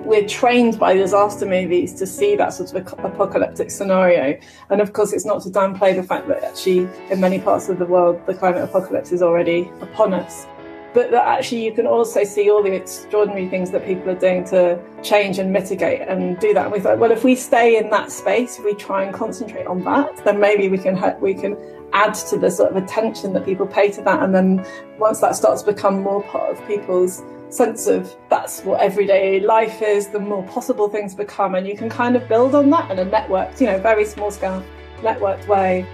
We're 0.05 0.29
trained 0.29 0.79
by 0.79 0.93
disaster 0.93 1.47
movies 1.47 1.95
to 1.95 2.07
see 2.07 2.37
that 2.37 2.51
sort 2.51 2.75
of 2.75 2.87
apocalyptic 3.03 3.71
scenario. 3.71 4.39
And 4.69 4.83
of 4.83 4.93
course, 4.93 5.15
it's 5.15 5.25
not 5.25 5.43
to 5.45 5.49
downplay 5.49 5.97
the 5.97 6.03
fact 6.03 6.29
that 6.29 6.45
actually, 6.45 6.89
in 7.11 7.19
many 7.19 7.41
parts 7.41 7.71
of 7.71 7.79
the 7.79 7.87
world, 7.87 8.21
the 8.27 8.35
climate 8.35 8.63
apocalypse 8.63 9.11
is 9.11 9.23
already 9.23 9.71
upon 9.81 10.13
us 10.13 10.47
but 10.95 11.11
that 11.11 11.27
actually 11.27 11.65
you 11.65 11.73
can 11.73 11.87
also 11.87 12.25
see 12.25 12.51
all 12.51 12.63
the 12.63 12.73
extraordinary 12.73 13.49
things 13.49 13.71
that 13.71 13.85
people 13.85 14.11
are 14.11 14.19
doing 14.19 14.45
to 14.45 14.81
change 15.03 15.39
and 15.39 15.53
mitigate 15.53 16.03
and 16.03 16.39
do 16.39 16.55
that. 16.55 16.65
And 16.65 16.73
we 16.73 16.81
thought, 16.81 16.99
well, 16.99 17.11
if 17.11 17.25
we 17.25 17.35
stay 17.37 17.77
in 17.77 17.91
that 17.91 18.11
space, 18.11 18.59
if 18.59 18.65
we 18.65 18.75
try 18.75 19.03
and 19.05 19.15
concentrate 19.15 19.67
on 19.67 19.85
that, 19.85 20.25
then 20.25 20.41
maybe 20.41 20.69
we 20.69 20.79
can 20.79 20.97
we 21.21 21.35
can 21.35 21.57
add 21.93 22.15
to 22.15 22.39
the 22.39 22.51
sort 22.51 22.71
of 22.71 22.83
attention 22.83 23.33
that 23.35 23.45
people 23.45 23.67
pay 23.67 23.91
to 23.91 24.03
that. 24.03 24.23
And 24.23 24.35
then 24.35 24.67
once 24.99 25.21
that 25.21 25.37
starts 25.37 25.63
to 25.63 25.73
become 25.73 26.03
more 26.03 26.23
part 26.23 26.51
of 26.51 26.67
people's 26.67 27.23
sense 27.49 27.87
of 27.87 28.15
that's 28.29 28.63
what 28.63 28.81
everyday 28.81 29.41
life 29.41 29.81
is, 29.83 30.09
the 30.09 30.19
more 30.19 30.43
possible 30.45 30.89
things 30.89 31.15
become, 31.15 31.55
and 31.55 31.67
you 31.67 31.77
can 31.77 31.89
kind 31.89 32.17
of 32.17 32.29
build 32.29 32.55
on 32.55 32.71
that 32.71 32.91
in 32.91 32.99
a 32.99 33.07
networked, 33.07 33.61
you 33.61 33.67
know, 33.67 33.79
very 33.79 34.05
small 34.05 34.31
scale 34.31 34.65
networked 35.03 35.47
way 35.47 35.87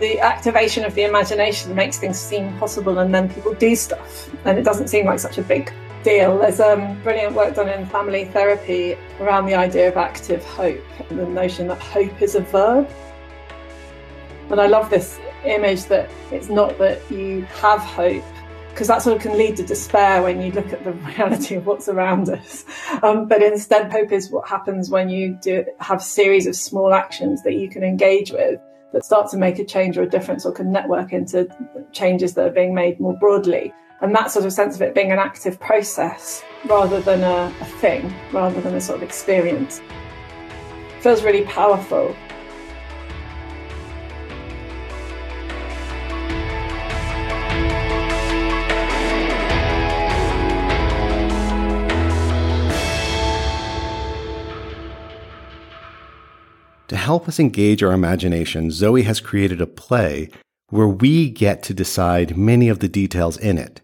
the 0.00 0.20
activation 0.20 0.84
of 0.84 0.94
the 0.94 1.02
imagination 1.02 1.74
makes 1.74 1.98
things 1.98 2.18
seem 2.18 2.56
possible 2.58 2.98
and 2.98 3.14
then 3.14 3.28
people 3.32 3.54
do 3.54 3.74
stuff 3.74 4.30
and 4.44 4.58
it 4.58 4.62
doesn't 4.62 4.88
seem 4.88 5.06
like 5.06 5.18
such 5.18 5.38
a 5.38 5.42
big 5.42 5.72
deal. 6.04 6.38
There's 6.38 6.60
um, 6.60 7.00
brilliant 7.02 7.34
work 7.34 7.54
done 7.54 7.68
in 7.68 7.86
family 7.86 8.24
therapy 8.26 8.96
around 9.20 9.46
the 9.46 9.54
idea 9.54 9.88
of 9.88 9.96
active 9.96 10.44
hope 10.44 10.84
and 11.10 11.18
the 11.18 11.26
notion 11.26 11.66
that 11.68 11.80
hope 11.80 12.22
is 12.22 12.34
a 12.34 12.40
verb. 12.40 12.88
And 14.50 14.60
I 14.60 14.66
love 14.66 14.88
this 14.88 15.18
image 15.44 15.84
that 15.84 16.08
it's 16.30 16.48
not 16.48 16.78
that 16.78 16.98
you 17.10 17.42
have 17.60 17.80
hope, 17.80 18.24
because 18.70 18.88
that 18.88 19.02
sort 19.02 19.16
of 19.16 19.22
can 19.22 19.36
lead 19.36 19.56
to 19.56 19.62
despair 19.62 20.22
when 20.22 20.40
you 20.40 20.52
look 20.52 20.72
at 20.72 20.84
the 20.84 20.92
reality 21.16 21.56
of 21.56 21.66
what's 21.66 21.88
around 21.88 22.28
us. 22.30 22.64
Um, 23.02 23.26
but 23.26 23.42
instead, 23.42 23.90
hope 23.92 24.12
is 24.12 24.30
what 24.30 24.48
happens 24.48 24.90
when 24.90 25.08
you 25.08 25.34
do 25.42 25.64
have 25.80 25.98
a 25.98 26.02
series 26.02 26.46
of 26.46 26.56
small 26.56 26.94
actions 26.94 27.42
that 27.42 27.54
you 27.54 27.68
can 27.68 27.82
engage 27.82 28.30
with 28.30 28.60
that 28.92 29.04
start 29.04 29.30
to 29.30 29.36
make 29.36 29.58
a 29.58 29.64
change 29.64 29.98
or 29.98 30.02
a 30.02 30.08
difference 30.08 30.46
or 30.46 30.52
can 30.52 30.72
network 30.72 31.12
into 31.12 31.48
changes 31.92 32.34
that 32.34 32.46
are 32.46 32.52
being 32.52 32.74
made 32.74 32.98
more 33.00 33.16
broadly. 33.18 33.72
And 34.00 34.14
that 34.14 34.30
sort 34.30 34.44
of 34.46 34.52
sense 34.52 34.76
of 34.76 34.82
it 34.82 34.94
being 34.94 35.12
an 35.12 35.18
active 35.18 35.58
process 35.58 36.42
rather 36.66 37.00
than 37.00 37.22
a, 37.22 37.52
a 37.60 37.64
thing, 37.64 38.14
rather 38.32 38.60
than 38.60 38.74
a 38.74 38.80
sort 38.80 38.98
of 38.98 39.02
experience, 39.02 39.80
feels 41.00 41.22
really 41.22 41.44
powerful. 41.44 42.14
Help 57.08 57.26
us 57.26 57.40
engage 57.40 57.82
our 57.82 57.92
imagination, 57.92 58.70
Zoe 58.70 59.02
has 59.04 59.18
created 59.18 59.62
a 59.62 59.66
play 59.66 60.28
where 60.68 60.86
we 60.86 61.30
get 61.30 61.62
to 61.62 61.72
decide 61.72 62.36
many 62.36 62.68
of 62.68 62.80
the 62.80 62.88
details 63.00 63.38
in 63.38 63.56
it. 63.56 63.80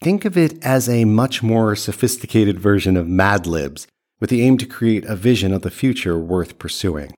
Think 0.00 0.24
of 0.24 0.38
it 0.38 0.64
as 0.64 0.88
a 0.88 1.04
much 1.04 1.42
more 1.42 1.76
sophisticated 1.76 2.58
version 2.58 2.96
of 2.96 3.06
Mad 3.06 3.46
Libs, 3.46 3.86
with 4.20 4.30
the 4.30 4.40
aim 4.40 4.56
to 4.56 4.64
create 4.64 5.04
a 5.04 5.14
vision 5.14 5.52
of 5.52 5.60
the 5.60 5.70
future 5.70 6.18
worth 6.18 6.58
pursuing. 6.58 7.12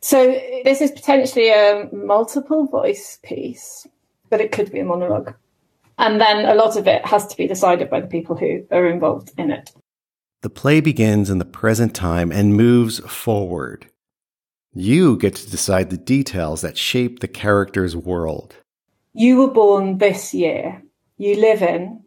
So, 0.00 0.18
this 0.62 0.80
is 0.80 0.92
potentially 0.92 1.48
a 1.50 1.88
multiple 1.92 2.66
voice 2.66 3.18
piece, 3.24 3.88
but 4.30 4.40
it 4.40 4.52
could 4.52 4.70
be 4.70 4.78
a 4.78 4.84
monologue. 4.84 5.34
And 5.98 6.20
then 6.20 6.46
a 6.46 6.54
lot 6.54 6.76
of 6.76 6.86
it 6.86 7.04
has 7.04 7.26
to 7.26 7.36
be 7.36 7.48
decided 7.48 7.90
by 7.90 8.00
the 8.00 8.06
people 8.06 8.36
who 8.36 8.64
are 8.70 8.86
involved 8.86 9.32
in 9.36 9.50
it. 9.50 9.72
The 10.42 10.50
play 10.50 10.80
begins 10.80 11.30
in 11.30 11.38
the 11.38 11.44
present 11.44 11.96
time 11.96 12.30
and 12.30 12.54
moves 12.54 13.00
forward. 13.00 13.90
You 14.76 15.16
get 15.16 15.36
to 15.36 15.48
decide 15.48 15.90
the 15.90 15.96
details 15.96 16.62
that 16.62 16.76
shape 16.76 17.20
the 17.20 17.28
character's 17.28 17.94
world. 17.94 18.56
You 19.12 19.36
were 19.36 19.52
born 19.52 19.98
this 19.98 20.34
year. 20.34 20.82
You 21.16 21.36
live 21.36 21.62
in 21.62 22.02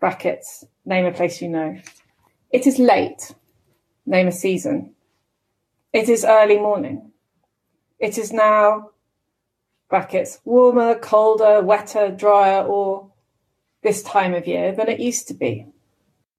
brackets, 0.00 0.64
name 0.84 1.06
a 1.06 1.12
place 1.12 1.40
you 1.40 1.48
know. 1.48 1.78
It 2.50 2.66
is 2.66 2.80
late, 2.80 3.32
name 4.04 4.26
a 4.26 4.32
season. 4.32 4.94
It 5.92 6.08
is 6.08 6.24
early 6.24 6.58
morning. 6.58 7.12
It 8.00 8.18
is 8.18 8.32
now 8.32 8.90
brackets, 9.88 10.40
warmer, 10.44 10.96
colder, 10.96 11.62
wetter, 11.62 12.10
drier, 12.10 12.64
or 12.64 13.12
this 13.84 14.02
time 14.02 14.34
of 14.34 14.48
year 14.48 14.72
than 14.72 14.88
it 14.88 14.98
used 14.98 15.28
to 15.28 15.34
be. 15.34 15.68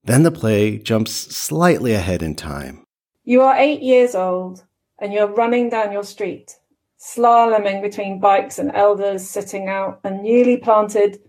Then 0.04 0.24
the 0.24 0.32
play 0.32 0.78
jumps 0.78 1.14
slightly 1.14 1.94
ahead 1.94 2.22
in 2.22 2.36
time. 2.36 2.84
You 3.24 3.44
are 3.44 3.58
eight 3.58 3.82
years 3.82 4.14
old 4.14 4.66
and 5.00 5.14
you're 5.14 5.28
running 5.28 5.70
down 5.70 5.92
your 5.92 6.04
street, 6.04 6.58
slaloming 7.00 7.82
between 7.82 8.20
bikes 8.20 8.60
and 8.60 8.72
elders 8.74 9.28
sitting 9.28 9.68
out 9.68 10.00
and 10.04 10.24
newly 10.24 10.58
planted 10.58 11.20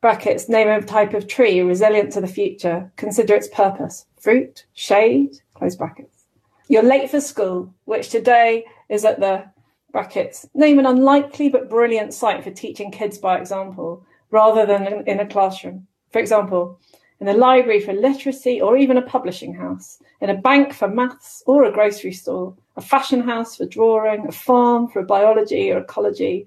brackets, 0.00 0.48
name 0.48 0.68
a 0.68 0.80
type 0.80 1.14
of 1.14 1.28
tree 1.28 1.60
resilient 1.60 2.12
to 2.12 2.20
the 2.20 2.26
future, 2.26 2.90
consider 2.96 3.34
its 3.34 3.48
purpose, 3.48 4.06
fruit, 4.18 4.64
shade, 4.72 5.36
close 5.54 5.76
brackets. 5.76 6.24
You're 6.68 6.82
late 6.82 7.10
for 7.10 7.20
school, 7.20 7.74
which 7.84 8.08
today 8.08 8.64
is 8.88 9.04
at 9.04 9.20
the 9.20 9.44
brackets, 9.92 10.46
name 10.54 10.78
an 10.78 10.86
unlikely 10.86 11.48
but 11.48 11.68
brilliant 11.68 12.14
site 12.14 12.44
for 12.44 12.50
teaching 12.50 12.90
kids 12.90 13.18
by 13.18 13.38
example, 13.38 14.04
rather 14.30 14.64
than 14.64 15.02
in 15.06 15.20
a 15.20 15.26
classroom. 15.26 15.86
For 16.12 16.18
example, 16.20 16.78
in 17.20 17.28
a 17.28 17.34
library 17.34 17.80
for 17.80 17.92
literacy 17.92 18.60
or 18.60 18.76
even 18.76 18.96
a 18.96 19.02
publishing 19.02 19.52
house, 19.52 19.98
in 20.20 20.30
a 20.30 20.40
bank 20.40 20.72
for 20.72 20.88
maths 20.88 21.42
or 21.46 21.64
a 21.64 21.72
grocery 21.72 22.12
store, 22.12 22.54
a 22.80 22.82
fashion 22.82 23.20
house 23.20 23.56
for 23.56 23.66
drawing, 23.66 24.26
a 24.26 24.32
farm 24.32 24.88
for 24.88 25.02
biology 25.02 25.70
or 25.70 25.78
ecology. 25.78 26.46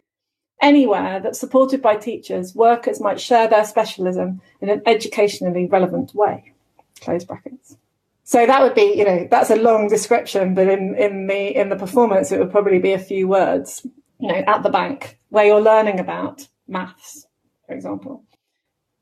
Anywhere 0.62 1.20
that's 1.20 1.40
supported 1.40 1.82
by 1.82 1.96
teachers, 1.96 2.56
workers 2.56 3.00
might 3.00 3.20
share 3.20 3.48
their 3.48 3.66
specialism 3.66 4.42
in 4.62 4.70
an 4.70 4.82
educationally 4.86 5.68
relevant 5.68 6.16
way. 6.16 6.54
Close 7.02 7.26
brackets. 7.26 7.78
So 8.24 8.46
that 8.46 8.62
would 8.62 8.74
be, 8.74 8.94
you 8.98 9.04
know, 9.04 9.28
that's 9.30 9.50
a 9.50 9.58
long 9.58 9.90
description, 9.90 10.56
but 10.56 10.68
in, 10.68 10.96
in 10.96 11.28
the 11.28 11.60
in 11.60 11.70
the 11.70 11.76
performance 11.76 12.32
it 12.32 12.40
would 12.40 12.52
probably 12.52 12.80
be 12.80 12.94
a 12.94 13.00
few 13.00 13.28
words. 13.28 13.86
You 14.20 14.30
know, 14.30 14.44
at 14.48 14.64
the 14.64 14.70
bank 14.70 15.18
where 15.30 15.46
you're 15.46 15.62
learning 15.62 16.00
about 16.00 16.48
maths, 16.68 17.28
for 17.68 17.76
example. 17.76 18.24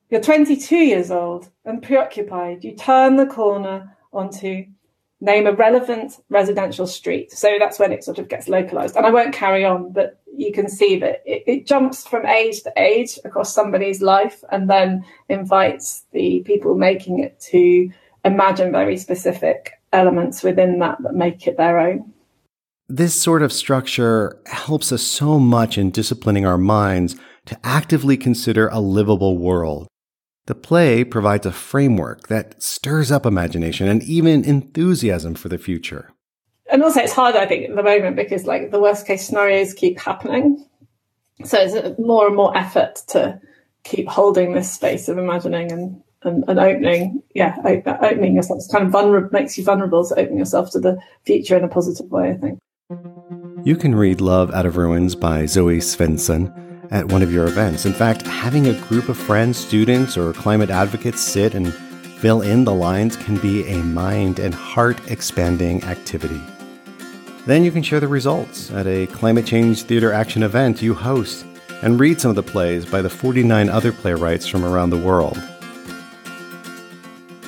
You're 0.10 0.22
22 0.22 0.76
years 0.76 1.12
old 1.12 1.50
and 1.64 1.84
preoccupied. 1.84 2.64
You 2.64 2.76
turn 2.76 3.18
the 3.18 3.28
corner 3.28 3.96
onto 4.12 4.66
name 5.22 5.46
a 5.46 5.54
relevant 5.54 6.14
residential 6.30 6.88
street. 6.88 7.32
So 7.32 7.56
that's 7.60 7.80
when 7.80 7.94
it 7.94 8.04
sort 8.04 8.18
of 8.18 8.28
gets 8.28 8.50
localized. 8.50 8.96
And 8.96 9.06
I 9.06 9.12
won't 9.12 9.34
carry 9.34 9.64
on, 9.64 9.94
but 9.94 10.20
you 10.36 10.52
can 10.52 10.68
see 10.68 10.98
that 11.00 11.22
it, 11.26 11.44
it, 11.46 11.68
jumps 11.68 12.08
from 12.08 12.26
age 12.26 12.64
to 12.64 12.74
age 12.76 13.20
across 13.24 13.54
somebody's 13.54 14.02
life 14.02 14.44
and 14.52 14.70
then 14.70 15.06
invites 15.30 16.06
the 16.12 16.42
people 16.46 16.76
making 16.76 17.20
it 17.20 17.40
to 17.52 17.92
imagine 18.26 18.72
very 18.72 18.98
specific 18.98 19.74
elements 19.94 20.42
within 20.42 20.80
that 20.80 20.98
that 21.04 21.14
make 21.14 21.46
it 21.48 21.58
their 21.58 21.80
own. 21.80 22.12
This 22.90 23.14
sort 23.14 23.42
of 23.42 23.54
structure 23.54 24.42
helps 24.48 24.92
us 24.92 25.04
so 25.04 25.40
much 25.40 25.78
in 25.78 25.92
disciplining 25.92 26.46
our 26.46 26.58
minds 26.58 27.16
to 27.46 27.58
actively 27.64 28.18
consider 28.18 28.68
a 28.68 28.80
livable 28.80 29.38
world. 29.38 29.88
The 30.48 30.56
play 30.56 31.04
provides 31.04 31.46
a 31.46 31.52
framework 31.52 32.28
that 32.28 32.62
stirs 32.62 33.12
up 33.12 33.26
imagination 33.26 33.88
and 33.88 34.02
even 34.04 34.44
enthusiasm 34.44 35.36
for 35.36 35.50
the 35.50 35.60
future. 35.60 36.12
And 36.72 36.84
also, 36.84 37.02
it's 37.02 37.14
hard, 37.14 37.36
I 37.36 37.46
think, 37.46 37.70
at 37.70 37.76
the 37.76 37.84
moment 37.84 38.16
because 38.16 38.46
like 38.46 38.72
the 38.72 38.80
worst 38.80 39.06
case 39.06 39.28
scenarios 39.28 39.74
keep 39.74 40.00
happening. 40.00 40.66
So 41.44 41.60
it's 41.60 42.00
more 42.00 42.28
and 42.28 42.36
more 42.36 42.56
effort 42.58 43.02
to 43.10 43.40
keep 43.84 44.08
holding 44.08 44.54
this 44.54 44.72
space 44.72 45.08
of 45.10 45.18
imagining 45.18 45.72
and, 45.72 46.02
and, 46.24 46.44
and 46.48 46.60
opening, 46.60 47.22
yeah, 47.36 47.58
opening 47.66 48.36
yourself. 48.36 48.58
It's 48.58 48.72
kind 48.72 48.86
of 48.86 48.92
vulnerable, 48.92 49.30
makes 49.32 49.58
you 49.58 49.64
vulnerable 49.64 50.08
to 50.08 50.20
opening 50.20 50.40
yourself 50.40 50.72
to 50.72 50.80
the 50.80 50.98
future 51.26 51.58
in 51.58 51.64
a 51.64 51.68
positive 51.68 52.10
way, 52.10 52.32
I 52.32 52.38
think. 52.38 52.60
You 53.64 53.76
can 53.76 53.96
read 53.96 54.22
Love 54.22 54.52
Out 54.52 54.66
of 54.66 54.78
Ruins 54.78 55.16
by 55.16 55.46
Zoe 55.46 55.78
Svendsen 55.78 56.71
at 56.92 57.08
one 57.08 57.24
of 57.24 57.32
your 57.32 57.48
events. 57.48 57.86
In 57.86 57.94
fact, 57.94 58.24
having 58.24 58.68
a 58.68 58.80
group 58.82 59.08
of 59.10 59.18
friends, 59.18 59.58
students, 59.58 60.18
or 60.18 60.34
climate 60.34 60.70
advocates 60.70 61.22
sit 61.22 61.56
and 61.56 61.74
fill 61.74 62.42
in 62.42 62.66
the 62.66 62.74
lines 62.74 63.16
can 63.16 63.38
be 63.38 63.66
a 63.68 63.78
mind 63.78 64.40
and 64.40 64.54
heart 64.54 65.00
expanding 65.10 65.82
activity. 65.86 66.42
Then 67.46 67.64
you 67.64 67.72
can 67.72 67.82
share 67.82 68.00
the 68.00 68.08
results 68.08 68.70
at 68.72 68.86
a 68.86 69.08
climate 69.08 69.48
change 69.48 69.82
theater 69.84 70.14
action 70.14 70.44
event 70.44 70.82
you 70.82 70.94
host 70.94 71.46
and 71.82 72.00
read 72.00 72.22
some 72.22 72.30
of 72.30 72.36
the 72.36 72.44
plays 72.44 72.86
by 72.86 73.02
the 73.02 73.10
49 73.10 73.68
other 73.70 73.92
playwrights 73.92 74.46
from 74.46 74.64
around 74.64 74.92
the 74.92 74.98
world. 74.98 75.42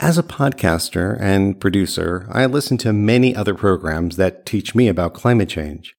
As 0.05 0.19
a 0.19 0.23
podcaster 0.23 1.19
and 1.19 1.59
producer, 1.59 2.27
I 2.31 2.45
listen 2.45 2.77
to 2.77 2.93
many 2.93 3.35
other 3.35 3.55
programs 3.55 4.17
that 4.17 4.45
teach 4.45 4.75
me 4.75 4.87
about 4.87 5.15
climate 5.15 5.49
change. 5.49 5.97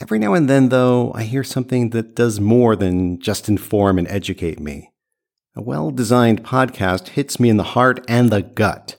Every 0.00 0.18
now 0.18 0.34
and 0.34 0.48
then, 0.48 0.70
though, 0.70 1.12
I 1.14 1.22
hear 1.22 1.44
something 1.44 1.90
that 1.90 2.16
does 2.16 2.40
more 2.40 2.74
than 2.74 3.20
just 3.20 3.48
inform 3.48 3.98
and 3.98 4.08
educate 4.08 4.58
me. 4.58 4.90
A 5.56 5.62
well 5.62 5.92
designed 5.92 6.44
podcast 6.44 7.08
hits 7.08 7.38
me 7.38 7.48
in 7.48 7.58
the 7.58 7.62
heart 7.62 8.04
and 8.08 8.30
the 8.30 8.42
gut. 8.42 8.96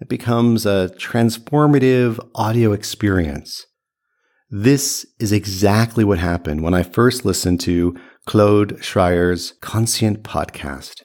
It 0.00 0.08
becomes 0.08 0.64
a 0.64 0.90
transformative 0.96 2.18
audio 2.34 2.72
experience. 2.72 3.66
This 4.50 5.06
is 5.18 5.32
exactly 5.32 6.02
what 6.02 6.18
happened 6.18 6.62
when 6.62 6.74
I 6.74 6.82
first 6.82 7.24
listened 7.24 7.60
to 7.60 7.94
Claude 8.26 8.82
Schryer's 8.82 9.52
Conscient 9.60 10.22
podcast. 10.22 11.02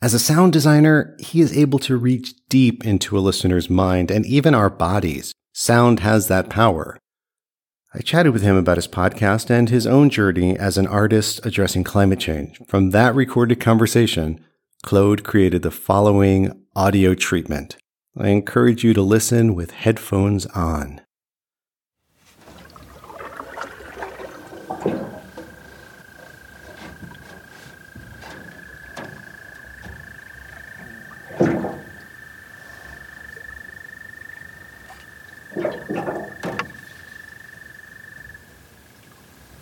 As 0.00 0.14
a 0.14 0.18
sound 0.18 0.52
designer, 0.52 1.16
he 1.18 1.40
is 1.40 1.56
able 1.56 1.78
to 1.80 1.96
reach 1.96 2.34
deep 2.48 2.84
into 2.84 3.18
a 3.18 3.20
listener's 3.20 3.68
mind 3.68 4.10
and 4.10 4.24
even 4.26 4.54
our 4.54 4.70
bodies. 4.70 5.32
Sound 5.52 6.00
has 6.00 6.28
that 6.28 6.50
power. 6.50 6.98
I 7.96 8.00
chatted 8.00 8.32
with 8.32 8.42
him 8.42 8.56
about 8.56 8.76
his 8.76 8.88
podcast 8.88 9.50
and 9.50 9.68
his 9.68 9.86
own 9.86 10.10
journey 10.10 10.58
as 10.58 10.76
an 10.76 10.88
artist 10.88 11.46
addressing 11.46 11.84
climate 11.84 12.18
change. 12.18 12.60
From 12.66 12.90
that 12.90 13.14
recorded 13.14 13.60
conversation, 13.60 14.44
Claude 14.82 15.22
created 15.22 15.62
the 15.62 15.70
following 15.70 16.64
audio 16.74 17.14
treatment. 17.14 17.76
I 18.18 18.30
encourage 18.30 18.82
you 18.82 18.94
to 18.94 19.02
listen 19.02 19.54
with 19.54 19.70
headphones 19.70 20.44
on. 20.46 21.02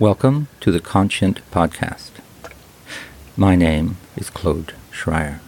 Welcome 0.03 0.49
to 0.59 0.73
the 0.73 0.81
Conscient 0.81 1.49
Podcast. 1.53 2.11
My 3.37 3.55
name 3.55 3.99
is 4.17 4.31
Claude 4.31 4.75
Schryer. 4.91 5.39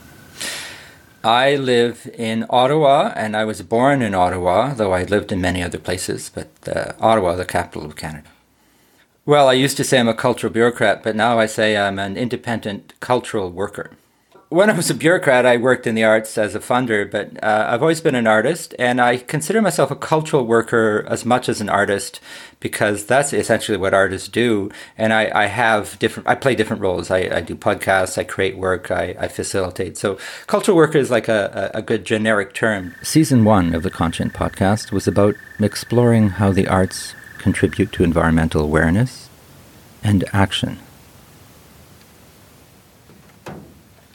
I 1.24 1.56
live 1.56 2.08
in 2.16 2.46
Ottawa, 2.48 3.12
and 3.16 3.36
I 3.36 3.44
was 3.44 3.62
born 3.62 4.00
in 4.00 4.14
Ottawa, 4.14 4.72
though 4.72 4.92
I 4.92 5.02
lived 5.02 5.32
in 5.32 5.40
many 5.40 5.60
other 5.60 5.78
places, 5.78 6.30
but 6.32 6.50
uh, 6.68 6.92
Ottawa, 7.00 7.34
the 7.34 7.44
capital 7.44 7.84
of 7.84 7.96
Canada. 7.96 8.28
Well, 9.26 9.48
I 9.48 9.54
used 9.54 9.76
to 9.78 9.82
say 9.82 9.98
I'm 9.98 10.06
a 10.06 10.14
cultural 10.14 10.52
bureaucrat, 10.52 11.02
but 11.02 11.16
now 11.16 11.40
I 11.40 11.46
say 11.46 11.76
I'm 11.76 11.98
an 11.98 12.16
independent 12.16 12.92
cultural 13.00 13.50
worker 13.50 13.90
when 14.48 14.70
I 14.70 14.72
was 14.74 14.90
a 14.90 14.94
bureaucrat, 14.94 15.46
I 15.46 15.56
worked 15.56 15.86
in 15.86 15.94
the 15.94 16.04
arts 16.04 16.38
as 16.38 16.54
a 16.54 16.60
funder, 16.60 17.10
but 17.10 17.42
uh, 17.42 17.66
I've 17.68 17.82
always 17.82 18.00
been 18.00 18.14
an 18.14 18.26
artist, 18.26 18.74
and 18.78 19.00
I 19.00 19.16
consider 19.16 19.60
myself 19.60 19.90
a 19.90 19.96
cultural 19.96 20.46
worker 20.46 21.04
as 21.08 21.24
much 21.24 21.48
as 21.48 21.60
an 21.60 21.68
artist 21.68 22.20
because 22.60 23.06
that's 23.06 23.32
essentially 23.32 23.76
what 23.76 23.94
artists 23.94 24.28
do. 24.28 24.70
And 24.96 25.12
I, 25.12 25.30
I 25.34 25.46
have 25.46 25.98
different, 25.98 26.28
I 26.28 26.34
play 26.34 26.54
different 26.54 26.82
roles. 26.82 27.10
I, 27.10 27.18
I 27.36 27.40
do 27.40 27.56
podcasts, 27.56 28.16
I 28.16 28.24
create 28.24 28.56
work, 28.56 28.90
I, 28.90 29.16
I 29.18 29.28
facilitate. 29.28 29.96
So, 29.96 30.18
cultural 30.46 30.76
worker 30.76 30.98
is 30.98 31.10
like 31.10 31.28
a, 31.28 31.70
a 31.74 31.82
good 31.82 32.04
generic 32.04 32.54
term. 32.54 32.94
Season 33.02 33.44
one 33.44 33.74
of 33.74 33.82
the 33.82 33.90
Conscient 33.90 34.32
podcast 34.32 34.92
was 34.92 35.08
about 35.08 35.34
exploring 35.60 36.30
how 36.30 36.52
the 36.52 36.68
arts 36.68 37.14
contribute 37.38 37.92
to 37.92 38.04
environmental 38.04 38.62
awareness 38.62 39.28
and 40.02 40.24
action. 40.32 40.78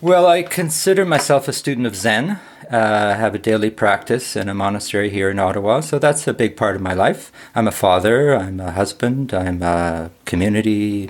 Well, 0.02 0.28
I 0.28 0.44
consider 0.44 1.04
myself 1.04 1.50
a 1.50 1.54
student 1.54 1.86
of 1.86 1.94
Zen. 1.94 2.40
Uh, 2.72 3.12
I 3.12 3.16
have 3.16 3.36
a 3.36 3.38
daily 3.38 3.70
practice 3.70 4.38
in 4.38 4.48
a 4.48 4.54
monastery 4.54 5.10
here 5.10 5.30
in 5.30 5.40
Ottawa, 5.40 5.82
so 5.82 6.00
that's 6.00 6.26
a 6.26 6.34
big 6.34 6.56
part 6.56 6.78
of 6.78 6.82
my 6.82 6.94
life. 6.94 7.34
I'm 7.54 7.68
a 7.68 7.72
father, 7.74 8.34
I'm 8.34 8.62
a 8.62 8.72
husband, 8.72 9.34
I'm 9.34 9.62
a 9.62 10.10
community 10.24 11.10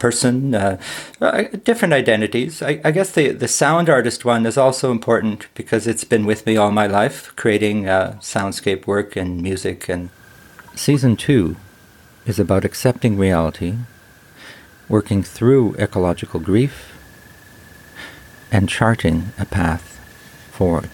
person, 0.00 0.54
uh, 0.54 0.78
uh, 1.22 1.44
different 1.64 1.94
identities. 1.94 2.60
I, 2.60 2.78
I, 2.84 2.90
guess 2.90 3.10
the, 3.12 3.30
the 3.30 3.48
sound 3.48 3.88
artist 3.88 4.22
one 4.22 4.44
is 4.44 4.58
also 4.58 4.90
important 4.90 5.46
because 5.54 5.86
it's 5.86 6.04
been 6.04 6.26
with 6.26 6.44
me 6.44 6.58
all 6.58 6.70
my 6.70 6.86
life, 6.86 7.34
creating 7.36 7.88
uh, 7.88 8.18
soundscape 8.20 8.86
work 8.86 9.16
and 9.16 9.40
music. 9.40 9.88
And 9.88 10.10
season 10.74 11.16
two 11.16 11.56
is 12.26 12.38
about 12.38 12.66
accepting 12.66 13.16
reality, 13.16 13.76
working 14.90 15.22
through 15.22 15.74
ecological 15.76 16.40
grief 16.40 16.89
and 18.52 18.68
charting 18.68 19.32
a 19.38 19.44
path 19.44 19.98
forward. 20.50 20.90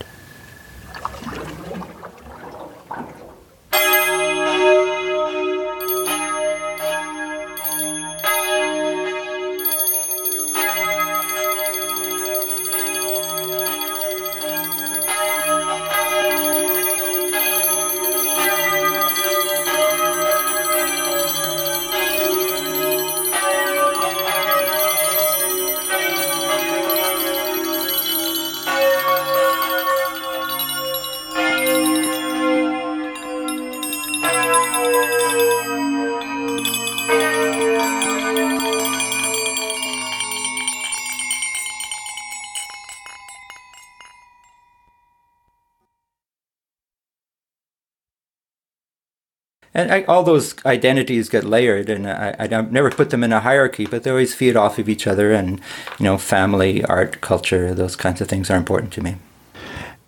I, 49.90 50.05
all 50.05 50.22
those 50.22 50.55
identities 50.64 51.29
get 51.29 51.44
layered, 51.44 51.88
and 51.88 52.09
I, 52.09 52.35
I 52.38 52.46
never 52.46 52.90
put 52.90 53.11
them 53.11 53.25
in 53.25 53.33
a 53.33 53.40
hierarchy, 53.40 53.87
but 53.87 54.03
they 54.03 54.11
always 54.11 54.35
feed 54.35 54.57
off 54.57 54.79
of 54.79 54.88
each 54.88 55.07
other, 55.07 55.33
and 55.33 55.61
you 55.99 56.05
know, 56.05 56.18
family, 56.18 56.85
art, 56.85 57.20
culture, 57.20 57.75
those 57.75 57.96
kinds 57.96 58.20
of 58.20 58.29
things 58.29 58.51
are 58.51 58.57
important 58.57 58.92
to 58.94 59.03
me. 59.03 59.16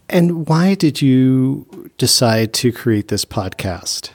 And 0.09 0.49
why 0.49 0.75
did 0.75 1.03
you 1.03 1.91
decide 1.99 2.53
to 2.55 2.73
create 2.73 3.09
this 3.09 3.25
podcast? 3.25 4.11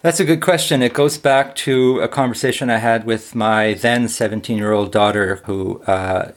That's 0.00 0.20
a 0.20 0.24
good 0.24 0.40
question. 0.40 0.80
It 0.80 0.92
goes 0.92 1.18
back 1.18 1.56
to 1.56 1.98
a 1.98 2.06
conversation 2.06 2.70
I 2.70 2.76
had 2.76 3.04
with 3.04 3.34
my 3.34 3.74
then 3.74 4.06
17 4.06 4.56
year 4.56 4.70
old 4.70 4.92
daughter 4.92 5.42
who 5.46 5.82
uh, 5.88 6.30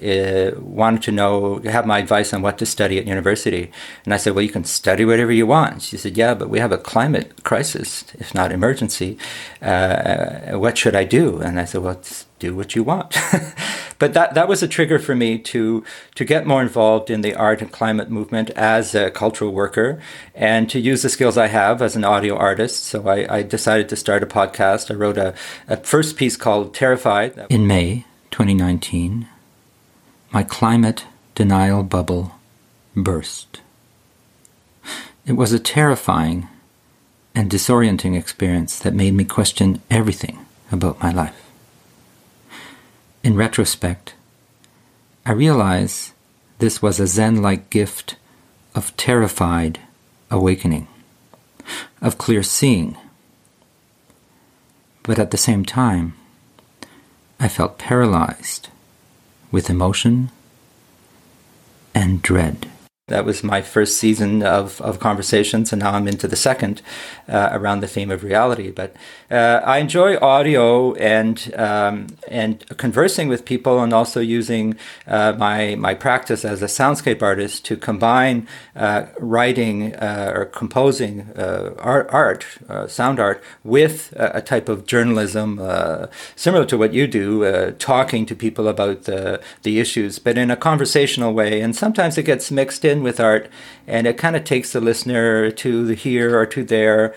wanted 0.58 1.04
to 1.04 1.12
know, 1.12 1.60
have 1.60 1.86
my 1.86 2.00
advice 2.00 2.34
on 2.34 2.42
what 2.42 2.58
to 2.58 2.66
study 2.66 2.98
at 2.98 3.06
university. 3.06 3.72
And 4.04 4.16
I 4.16 4.18
said, 4.18 4.34
Well, 4.34 4.44
you 4.44 4.50
can 4.50 4.64
study 4.64 5.06
whatever 5.06 5.32
you 5.32 5.46
want. 5.46 5.84
She 5.84 5.96
said, 5.98 6.18
Yeah, 6.18 6.34
but 6.34 6.50
we 6.50 6.58
have 6.58 6.72
a 6.72 6.80
climate 6.80 7.44
crisis, 7.44 8.04
if 8.16 8.34
not 8.34 8.52
emergency. 8.52 9.16
Uh, 9.62 10.54
what 10.58 10.76
should 10.76 10.96
I 10.96 11.04
do? 11.04 11.40
And 11.40 11.60
I 11.60 11.66
said, 11.66 11.84
Well, 11.84 12.02
do 12.42 12.56
what 12.56 12.76
you 12.76 12.84
want. 12.84 13.16
but 14.00 14.14
that, 14.14 14.34
that 14.34 14.48
was 14.48 14.62
a 14.62 14.68
trigger 14.68 15.00
for 15.00 15.16
me 15.16 15.38
to, 15.38 15.86
to 16.16 16.26
get 16.26 16.48
more 16.48 16.62
involved 16.62 17.10
in 17.10 17.22
the 17.22 17.36
art 17.36 17.62
and 17.62 17.72
climate 17.72 18.10
movement 18.10 18.50
as 18.52 18.94
a 18.96 19.12
cultural 19.12 19.54
worker 19.54 20.02
and 20.34 20.70
to 20.72 20.80
use 20.80 21.04
the 21.04 21.10
skills 21.10 21.38
I 21.38 21.48
have 21.48 21.82
as 21.82 21.96
an 21.96 22.04
audio 22.04 22.36
artist. 22.36 22.84
So 22.84 23.08
I, 23.08 23.38
I 23.38 23.44
decided 23.44 23.88
to 23.90 23.96
start 23.96 24.24
a 24.24 24.26
podcast. 24.26 24.92
I 24.92 24.96
wrote 24.96 25.18
a, 25.18 25.34
a 25.68 25.78
first 25.78 26.18
piece 26.18 26.36
called 26.36 26.74
Terrified. 26.74 27.46
In 27.50 27.68
May 27.68 28.06
2019, 28.32 29.28
my 30.32 30.44
climate 30.44 31.06
denial 31.36 31.84
bubble 31.84 32.36
burst. 32.96 33.62
It 35.28 35.34
was 35.34 35.54
a 35.54 35.60
terrifying 35.60 36.48
and 37.36 37.52
disorienting 37.52 38.18
experience 38.18 38.80
that 38.80 38.96
made 38.96 39.14
me 39.14 39.24
question 39.24 39.82
everything 39.90 40.44
about 40.72 41.00
my 41.02 41.12
life 41.12 41.51
in 43.24 43.36
retrospect, 43.36 44.16
I 45.26 45.32
realize 45.32 46.14
this 46.60 46.82
was 46.82 47.00
a 47.00 47.08
Zen 47.08 47.42
like 47.42 47.70
gift 47.70 48.16
of 48.74 48.96
terrified 48.98 49.80
awakening, 50.30 50.88
of 52.02 52.18
clear 52.18 52.44
seeing. 52.44 52.98
But 55.04 55.20
at 55.20 55.32
the 55.32 55.38
same 55.38 55.66
time, 55.66 56.14
I 57.40 57.48
felt 57.48 57.78
paralyzed 57.78 58.70
with 59.52 59.70
emotion 59.70 60.30
and 61.94 62.22
dread. 62.22 62.70
That 63.12 63.26
was 63.26 63.44
my 63.44 63.62
first 63.62 63.98
season 63.98 64.42
of, 64.42 64.80
of 64.82 65.00
conversations, 65.00 65.74
and 65.74 65.82
now 65.82 65.92
I'm 65.92 66.08
into 66.08 66.28
the 66.28 66.36
second 66.36 66.82
uh, 67.28 67.50
around 67.52 67.82
the 67.82 67.88
theme 67.88 68.10
of 68.10 68.24
reality. 68.24 68.72
But 68.72 68.96
uh, 69.30 69.60
I 69.66 69.80
enjoy 69.80 70.18
audio 70.18 70.94
and 70.96 71.54
um, 71.56 72.08
and 72.30 72.66
conversing 72.78 73.28
with 73.28 73.44
people, 73.44 73.84
and 73.84 73.94
also 73.94 74.22
using 74.22 74.76
uh, 75.08 75.34
my 75.38 75.76
my 75.76 75.94
practice 75.94 76.46
as 76.46 76.62
a 76.62 76.68
soundscape 76.68 77.22
artist 77.22 77.66
to 77.66 77.76
combine 77.76 78.48
uh, 78.76 79.08
writing 79.20 79.94
uh, 79.96 80.32
or 80.34 80.46
composing 80.46 81.22
uh, 81.36 81.76
art, 81.80 82.08
art 82.12 82.46
sound 82.88 83.20
art, 83.20 83.44
with 83.64 84.14
a, 84.16 84.38
a 84.38 84.42
type 84.42 84.70
of 84.70 84.86
journalism 84.86 85.60
similar 86.36 86.66
to 86.66 86.78
what 86.78 86.94
you 86.94 87.08
do, 87.08 87.72
talking 87.78 88.26
to 88.26 88.36
people 88.36 88.68
about 88.70 89.04
the 89.04 89.42
the 89.64 89.80
issues, 89.80 90.18
but 90.18 90.38
in 90.38 90.50
a 90.50 90.56
conversational 90.56 91.34
way. 91.34 91.62
And 91.62 91.76
sometimes 91.76 92.18
it 92.18 92.24
gets 92.24 92.52
mixed 92.52 92.86
in 92.86 93.01
with 93.02 93.20
art, 93.20 93.50
and 93.88 94.08
it 94.08 94.18
kind 94.18 94.36
of 94.36 94.44
takes 94.44 94.74
the 94.74 94.82
listener 94.82 95.52
to 95.52 95.86
the 95.86 95.96
here 95.96 96.38
or 96.38 96.46
to 96.48 96.64
there. 96.64 97.16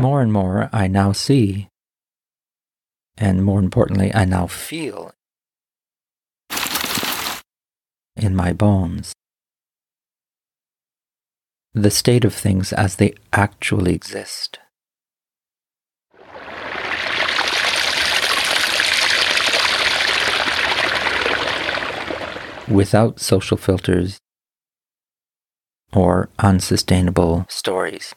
More 0.00 0.20
and 0.20 0.32
more, 0.32 0.68
I 0.72 0.88
now 0.88 1.12
see, 1.12 1.68
and 3.16 3.44
more 3.44 3.60
importantly, 3.60 4.12
I 4.14 4.24
now 4.24 4.46
feel 4.46 5.12
in 8.16 8.36
my 8.36 8.52
bones 8.52 9.12
the 11.74 11.90
state 11.90 12.24
of 12.24 12.34
things 12.34 12.72
as 12.72 12.96
they 12.96 13.14
actually 13.32 13.94
exist. 13.94 14.58
Without 22.72 23.20
social 23.20 23.56
filters 23.56 24.18
or 25.92 26.28
unsustainable 26.38 27.46
stories. 27.48 28.14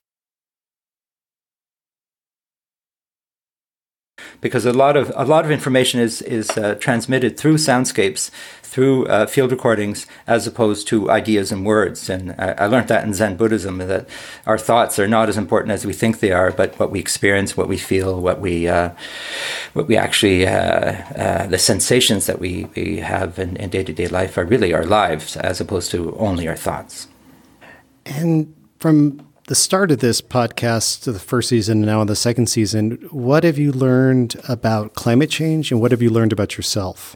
Because 4.41 4.65
a 4.65 4.73
lot 4.73 4.97
of 4.97 5.11
a 5.15 5.25
lot 5.25 5.45
of 5.45 5.51
information 5.51 5.99
is 5.99 6.21
is 6.21 6.49
uh, 6.51 6.75
transmitted 6.75 7.37
through 7.37 7.55
soundscapes, 7.55 8.31
through 8.75 9.05
uh, 9.07 9.25
field 9.25 9.51
recordings, 9.51 10.05
as 10.27 10.45
opposed 10.45 10.87
to 10.89 11.09
ideas 11.09 11.51
and 11.51 11.65
words. 11.65 12.09
And 12.09 12.35
I, 12.37 12.51
I, 12.57 12.65
learned 12.67 12.89
that 12.89 13.05
in 13.05 13.13
Zen 13.13 13.37
Buddhism 13.37 13.77
that 13.77 14.05
our 14.45 14.57
thoughts 14.57 14.99
are 14.99 15.07
not 15.07 15.29
as 15.29 15.37
important 15.37 15.71
as 15.71 15.85
we 15.85 15.93
think 15.93 16.19
they 16.19 16.33
are, 16.33 16.51
but 16.51 16.77
what 16.77 16.91
we 16.91 16.99
experience, 16.99 17.55
what 17.55 17.69
we 17.69 17.77
feel, 17.77 18.19
what 18.19 18.41
we 18.41 18.67
uh, 18.67 18.89
what 19.73 19.87
we 19.87 19.95
actually 19.95 20.45
uh, 20.45 20.91
uh, 21.15 21.47
the 21.47 21.57
sensations 21.57 22.25
that 22.25 22.39
we, 22.39 22.67
we 22.75 22.97
have 22.97 23.39
in 23.39 23.69
day 23.69 23.83
to 23.83 23.93
day 23.93 24.07
life 24.07 24.37
are 24.37 24.45
really 24.45 24.73
our 24.73 24.85
lives, 24.85 25.37
as 25.37 25.61
opposed 25.61 25.89
to 25.91 26.13
only 26.17 26.45
our 26.47 26.57
thoughts. 26.57 27.07
And 28.05 28.53
from 28.79 29.25
the 29.47 29.55
start 29.55 29.91
of 29.91 29.99
this 29.99 30.21
podcast 30.21 31.03
the 31.03 31.19
first 31.19 31.49
season 31.49 31.77
and 31.77 31.85
now 31.85 32.01
in 32.01 32.07
the 32.07 32.15
second 32.15 32.47
season, 32.47 33.07
what 33.11 33.43
have 33.43 33.59
you 33.59 33.71
learned 33.71 34.35
about 34.49 34.95
climate 34.95 35.29
change 35.29 35.71
and 35.71 35.79
what 35.79 35.91
have 35.91 36.01
you 36.01 36.09
learned 36.09 36.33
about 36.33 36.57
yourself? 36.57 37.15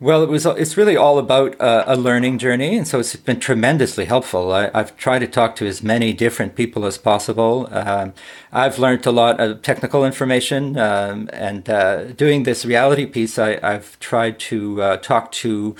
Well, 0.00 0.24
it 0.24 0.28
was. 0.28 0.44
It's 0.44 0.76
really 0.76 0.96
all 0.96 1.16
about 1.16 1.60
uh, 1.60 1.84
a 1.86 1.94
learning 1.94 2.38
journey, 2.38 2.76
and 2.76 2.88
so 2.88 2.98
it's 2.98 3.14
been 3.14 3.38
tremendously 3.38 4.04
helpful. 4.06 4.50
I, 4.50 4.68
have 4.74 4.96
tried 4.96 5.20
to 5.20 5.28
talk 5.28 5.54
to 5.56 5.66
as 5.68 5.80
many 5.80 6.12
different 6.12 6.56
people 6.56 6.84
as 6.86 6.98
possible. 6.98 7.68
Um, 7.70 8.12
I've 8.50 8.80
learned 8.80 9.06
a 9.06 9.12
lot 9.12 9.38
of 9.38 9.62
technical 9.62 10.04
information, 10.04 10.76
um, 10.76 11.30
and 11.32 11.70
uh, 11.70 12.06
doing 12.14 12.42
this 12.42 12.64
reality 12.64 13.06
piece, 13.06 13.38
I, 13.38 13.60
have 13.60 13.96
tried 14.00 14.40
to 14.40 14.82
uh, 14.82 14.96
talk 14.96 15.30
to 15.42 15.76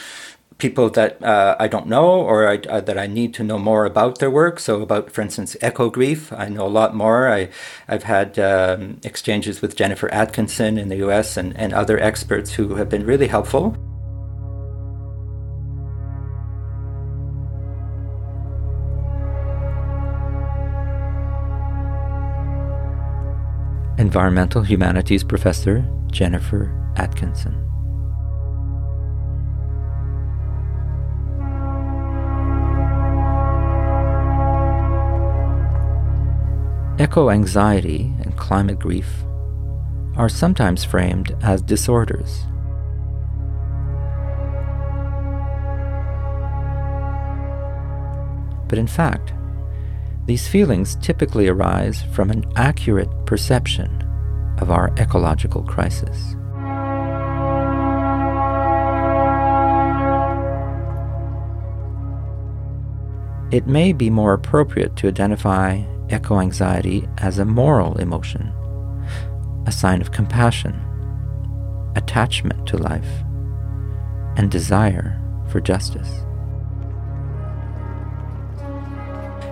people 0.62 0.88
that 0.90 1.20
uh, 1.24 1.56
I 1.58 1.66
don't 1.66 1.88
know 1.88 2.08
or 2.08 2.48
I, 2.48 2.56
uh, 2.68 2.80
that 2.82 2.96
I 2.96 3.08
need 3.08 3.34
to 3.34 3.42
know 3.42 3.58
more 3.58 3.84
about 3.84 4.20
their 4.20 4.30
work. 4.30 4.60
So 4.60 4.80
about, 4.80 5.10
for 5.10 5.20
instance, 5.20 5.56
eco 5.60 5.90
grief, 5.90 6.32
I 6.32 6.48
know 6.48 6.64
a 6.64 6.74
lot 6.80 6.94
more. 6.94 7.28
I, 7.28 7.50
I've 7.88 8.04
had 8.04 8.38
um, 8.38 9.00
exchanges 9.02 9.60
with 9.60 9.74
Jennifer 9.74 10.08
Atkinson 10.14 10.78
in 10.78 10.88
the 10.88 10.98
U.S. 10.98 11.36
and, 11.36 11.56
and 11.56 11.74
other 11.74 11.98
experts 11.98 12.52
who 12.52 12.76
have 12.76 12.88
been 12.88 13.04
really 13.04 13.26
helpful. 13.26 13.76
Environmental 23.98 24.62
Humanities 24.62 25.24
Professor 25.24 25.84
Jennifer 26.12 26.70
Atkinson. 26.96 27.71
Eco 37.12 37.28
anxiety 37.28 38.10
and 38.22 38.34
climate 38.38 38.78
grief 38.78 39.06
are 40.16 40.30
sometimes 40.30 40.82
framed 40.82 41.36
as 41.42 41.60
disorders. 41.60 42.44
But 48.66 48.78
in 48.78 48.86
fact, 48.86 49.34
these 50.24 50.48
feelings 50.48 50.96
typically 51.02 51.48
arise 51.48 52.02
from 52.14 52.30
an 52.30 52.50
accurate 52.56 53.10
perception 53.26 53.90
of 54.58 54.70
our 54.70 54.90
ecological 54.96 55.62
crisis. 55.64 56.34
It 63.54 63.66
may 63.66 63.92
be 63.92 64.08
more 64.08 64.32
appropriate 64.32 64.96
to 64.96 65.08
identify 65.08 65.82
eco 66.12 66.40
anxiety 66.40 67.08
as 67.18 67.38
a 67.38 67.44
moral 67.44 67.96
emotion, 67.98 68.52
a 69.66 69.72
sign 69.72 70.00
of 70.00 70.12
compassion, 70.12 70.78
attachment 71.96 72.66
to 72.68 72.76
life, 72.76 73.22
and 74.36 74.50
desire 74.50 75.20
for 75.48 75.60
justice. 75.60 76.24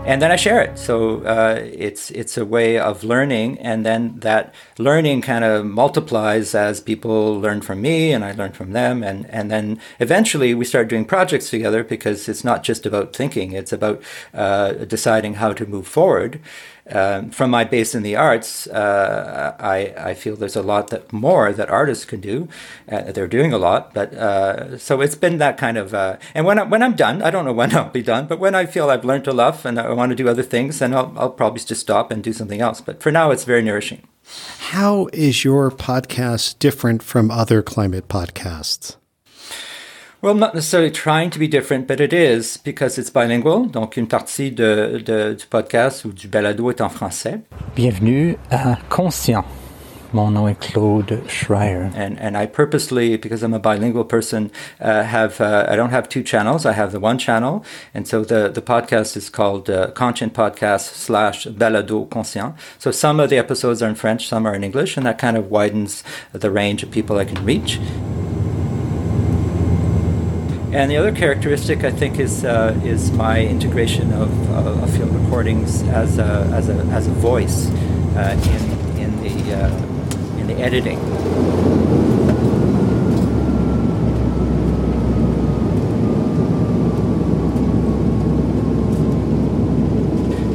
And 0.07 0.21
then 0.23 0.33
I 0.33 0.37
share 0.37 0.61
it. 0.63 0.79
So 0.79 1.23
uh, 1.25 1.61
it's 1.61 2.11
it's 2.11 2.37
a 2.39 2.45
way 2.45 2.79
of 2.79 3.05
learning, 3.05 3.59
and 3.59 3.85
then 3.85 4.19
that 4.21 4.55
learning 4.79 5.23
kind 5.23 5.45
of 5.45 5.67
multiplies 5.67 6.55
as 6.55 6.81
people 6.81 7.39
learn 7.39 7.61
from 7.61 7.83
me, 7.83 8.13
and 8.13 8.25
I 8.25 8.33
learn 8.33 8.53
from 8.53 8.73
them, 8.73 9.03
and 9.03 9.29
and 9.31 9.51
then 9.51 9.81
eventually 9.99 10.55
we 10.55 10.65
start 10.65 10.89
doing 10.89 11.05
projects 11.05 11.51
together 11.51 11.85
because 11.85 12.29
it's 12.29 12.45
not 12.45 12.63
just 12.63 12.87
about 12.87 13.15
thinking; 13.15 13.53
it's 13.53 13.73
about 13.73 14.03
uh, 14.33 14.73
deciding 14.73 15.35
how 15.35 15.53
to 15.53 15.67
move 15.67 15.87
forward 15.87 16.41
um, 16.93 17.31
from 17.31 17.51
my 17.51 17.65
base 17.65 17.95
in 17.95 18.03
the 18.03 18.17
arts, 18.17 18.67
uh, 18.69 19.57
I, 19.59 19.95
I 19.97 20.15
feel 20.15 20.37
there's 20.37 20.57
a 20.57 20.63
lot 20.63 20.89
that 20.89 21.13
more 21.13 21.53
that 21.53 21.71
artists 21.71 22.05
can 22.05 22.21
do. 22.21 22.49
Uh, 22.91 23.13
they're 23.13 23.29
doing 23.29 23.53
a 23.53 23.59
lot, 23.59 23.95
but 23.95 24.13
uh, 24.15 24.79
so 24.79 25.01
it's 25.01 25.15
been 25.15 25.39
that 25.39 25.59
kind 25.59 25.79
of. 25.79 25.95
Uh, 25.95 26.17
and 26.35 26.47
when 26.47 26.59
I, 26.59 26.63
when 26.65 26.83
I'm 26.83 26.95
done, 26.95 27.23
I 27.23 27.31
don't 27.31 27.45
know 27.45 27.53
when 27.61 27.75
I'll 27.75 27.91
be 27.91 28.03
done, 28.03 28.27
but 28.27 28.39
when 28.39 28.55
I 28.55 28.67
feel 28.67 28.91
I've 28.91 29.05
learned 29.05 29.29
enough 29.29 29.65
and 29.65 29.79
I 29.79 29.93
want 29.93 30.11
to 30.11 30.17
do 30.17 30.29
other 30.29 30.43
things, 30.43 30.79
then 30.79 30.95
I'll, 30.95 31.13
I'll 31.17 31.31
probably 31.31 31.61
just 31.61 31.81
stop 31.81 32.11
and 32.11 32.23
do 32.23 32.33
something 32.33 32.61
else. 32.61 32.81
But 32.81 33.03
for 33.03 33.11
now, 33.11 33.31
it's 33.31 33.45
very 33.45 33.63
nourishing. 33.63 34.07
How 34.59 35.09
is 35.13 35.45
your 35.45 35.71
podcast 35.71 36.59
different 36.59 37.03
from 37.03 37.31
other 37.31 37.63
climate 37.63 38.09
podcasts? 38.09 38.97
Well, 40.23 40.35
not 40.35 40.55
necessarily 40.55 40.91
trying 40.91 41.31
to 41.31 41.39
be 41.39 41.49
different, 41.49 41.87
but 41.87 41.99
it 41.99 42.13
is 42.13 42.59
because 42.59 42.99
it's 42.99 43.09
bilingual. 43.09 43.65
Donc, 43.65 43.97
une 43.97 44.07
partie 44.07 44.51
de, 44.51 45.01
de, 45.03 45.33
du 45.33 45.47
podcast 45.47 46.05
ou 46.05 46.13
du 46.13 46.29
balado 46.29 46.69
est 46.69 46.83
en 46.83 46.91
français. 46.91 47.41
Bienvenue 47.75 48.37
à 48.51 48.77
Conscient. 48.91 49.47
Mon 50.13 50.31
nom 50.31 50.47
est 50.47 50.61
Claude 50.61 51.23
Schryer. 51.27 51.91
And, 51.97 52.19
and 52.21 52.37
I 52.37 52.45
purposely, 52.45 53.17
because 53.17 53.43
I'm 53.43 53.55
a 53.55 53.59
bilingual 53.59 54.05
person, 54.05 54.51
uh, 54.79 55.05
have 55.05 55.41
uh, 55.41 55.67
I 55.71 55.77
don't 55.77 55.93
have 55.93 56.07
two 56.07 56.23
channels. 56.23 56.67
I 56.67 56.73
have 56.73 56.93
the 56.93 57.01
one 57.01 57.17
channel, 57.17 57.65
and 57.95 58.07
so 58.07 58.23
the, 58.23 58.51
the 58.51 58.61
podcast 58.61 59.17
is 59.17 59.31
called 59.31 59.71
uh, 59.71 59.91
Conscient 59.93 60.35
Podcast 60.35 60.97
slash 60.97 61.47
Balado 61.47 62.11
Conscient. 62.11 62.57
So 62.79 62.91
some 62.91 63.21
of 63.21 63.31
the 63.31 63.39
episodes 63.39 63.83
are 63.83 63.89
in 63.89 63.95
French, 63.95 64.29
some 64.29 64.47
are 64.47 64.55
in 64.55 64.65
English, 64.65 64.99
and 64.99 65.07
that 65.07 65.17
kind 65.17 65.39
of 65.39 65.51
widens 65.51 66.05
the 66.33 66.51
range 66.51 66.83
of 66.83 66.91
people 66.91 67.17
I 67.17 67.25
can 67.25 67.43
reach. 67.43 67.79
And 70.73 70.89
the 70.89 70.97
other 70.99 71.11
characteristic, 71.11 71.83
I 71.83 71.91
think, 71.91 72.21
is 72.21 72.45
uh, 72.45 72.81
is 72.85 73.11
my 73.11 73.45
integration 73.45 74.13
of, 74.13 74.51
uh, 74.51 74.83
of, 74.85 74.97
field 74.97 75.13
recordings 75.13 75.83
as 75.83 76.19
a 76.19 76.49
as 76.55 76.69
a, 76.69 76.75
as 76.93 77.09
a 77.09 77.11
voice 77.11 77.69
uh, 78.15 78.39
in 78.97 79.03
in 79.03 79.21
the 79.21 79.55
uh, 79.55 80.39
in 80.39 80.47
the 80.47 80.55
editing. 80.55 81.01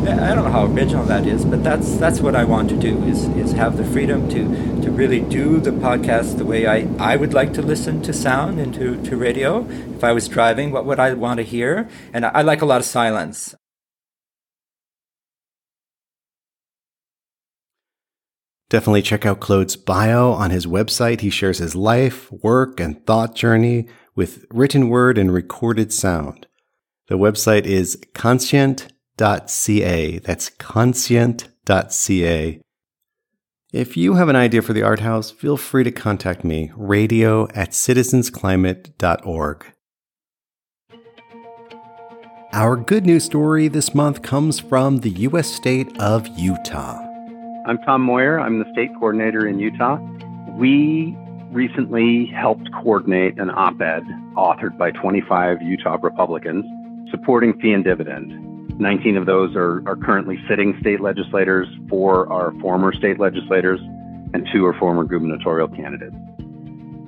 I 0.08 0.34
don't 0.34 0.45
know 0.45 0.51
how 0.51 0.65
original 0.76 1.06
that 1.06 1.26
is, 1.26 1.46
but 1.46 1.64
that's 1.64 1.96
that's 1.98 2.20
what 2.20 2.36
I 2.36 2.44
want 2.44 2.70
to 2.70 2.76
do 2.76 3.02
is 3.06 3.26
is 3.38 3.54
have 3.54 3.78
the 3.78 3.86
freedom 3.86 4.28
to 4.30 4.82
to 4.82 4.92
really 4.92 5.22
do 5.22 5.60
the 5.60 5.72
podcast 5.72 6.38
the 6.38 6.46
way 6.46 6.68
I, 6.68 6.88
I 7.00 7.16
would 7.16 7.34
like 7.34 7.54
to 7.54 7.62
listen 7.62 8.02
to 8.04 8.14
sound 8.14 8.60
and 8.60 8.74
to, 8.76 9.02
to 9.04 9.18
radio. 9.18 9.66
If 9.96 10.04
I 10.04 10.12
was 10.12 10.28
driving, 10.28 10.72
what 10.72 10.86
would 10.86 11.00
I 11.00 11.14
want 11.14 11.38
to 11.38 11.44
hear? 11.44 11.90
And 12.14 12.26
I, 12.26 12.30
I 12.30 12.42
like 12.42 12.62
a 12.62 12.66
lot 12.66 12.82
of 12.82 12.86
silence. 12.86 13.56
Definitely 18.70 19.04
check 19.04 19.26
out 19.26 19.40
Claude's 19.40 19.76
bio 19.76 20.32
on 20.32 20.52
his 20.52 20.66
website. 20.66 21.22
He 21.22 21.30
shares 21.30 21.60
his 21.60 21.76
life, 21.76 22.32
work, 22.32 22.80
and 22.80 23.04
thought 23.06 23.36
journey 23.36 23.88
with 24.16 24.46
written 24.52 24.90
word 24.90 25.18
and 25.18 25.34
recorded 25.34 25.94
sound. 25.94 26.48
The 27.08 27.18
website 27.18 27.66
is 27.66 28.00
conscient.ca. 29.17 30.19
That's 30.19 30.49
conscient.ca. 30.49 31.51
If 33.73 33.97
you 33.97 34.13
have 34.15 34.30
an 34.30 34.36
idea 34.36 34.62
for 34.62 34.73
the 34.73 34.84
art 34.84 35.01
house, 35.01 35.32
feel 35.32 35.58
free 35.58 35.84
to 35.84 35.91
contact 35.91 36.43
me, 36.43 36.71
radio 36.75 37.47
at 37.49 37.71
citizensclimate.org. 37.71 39.65
Our 42.54 42.78
good 42.78 43.06
news 43.06 43.25
story 43.25 43.67
this 43.67 43.93
month 43.93 44.21
comes 44.21 44.62
from 44.62 45.01
the 45.01 45.10
U.S. 45.10 45.54
state 45.54 45.89
of 45.99 46.25
Utah. 46.38 47.01
I'm 47.67 47.78
Tom 47.80 48.01
Moyer. 48.01 48.39
I'm 48.39 48.60
the 48.60 48.71
state 48.71 48.91
coordinator 48.93 49.45
in 49.45 49.60
Utah. 49.60 49.97
We 50.58 51.17
recently 51.51 52.28
helped 52.28 52.71
coordinate 52.82 53.38
an 53.39 53.49
op 53.49 53.82
ed 53.82 54.04
authored 54.38 54.78
by 54.78 54.91
25 54.91 55.62
Utah 55.63 55.97
Republicans 56.01 56.63
supporting 57.12 57.60
fee 57.60 57.73
and 57.73 57.84
dividend. 57.84 58.55
19 58.80 59.16
of 59.16 59.26
those 59.26 59.56
are, 59.56 59.82
are 59.88 59.96
currently 59.96 60.38
sitting 60.50 60.78
state 60.82 61.00
legislators, 61.00 61.68
four 61.88 62.32
are 62.32 62.54
former 62.60 62.92
state 62.94 63.20
legislators, 63.20 63.80
and 64.34 64.48
two 64.52 64.66
are 64.66 64.74
former 64.74 65.06
gubernatorial 65.06 65.70
candidates. 65.70 66.16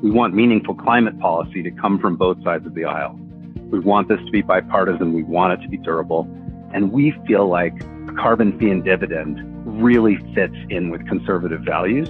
We 0.02 0.12
want 0.12 0.34
meaningful 0.34 0.76
climate 0.76 1.20
policy 1.20 1.62
to 1.64 1.72
come 1.72 2.00
from 2.00 2.16
both 2.16 2.42
sides 2.44 2.66
of 2.66 2.74
the 2.74 2.86
aisle. 2.86 3.20
We 3.70 3.80
want 3.80 4.08
this 4.08 4.20
to 4.26 4.32
be 4.32 4.42
bipartisan, 4.42 5.12
we 5.12 5.24
want 5.24 5.60
it 5.60 5.64
to 5.64 5.70
be 5.70 5.78
durable, 5.78 6.22
and 6.74 6.92
we 6.92 7.12
feel 7.28 7.48
like 7.50 7.74
a 8.08 8.14
carbon 8.14 8.58
fee 8.58 8.70
and 8.70 8.84
dividend 8.84 9.42
really 9.82 10.18
fits 10.34 10.56
in 10.70 10.90
with 10.90 11.06
conservative 11.08 11.62
values 11.62 12.08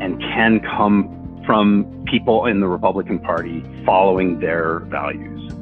and 0.00 0.20
can 0.20 0.58
come 0.60 1.42
from 1.46 2.04
people 2.06 2.46
in 2.46 2.58
the 2.58 2.66
Republican 2.66 3.20
Party 3.20 3.62
following 3.84 4.40
their 4.40 4.80
values. 4.80 5.52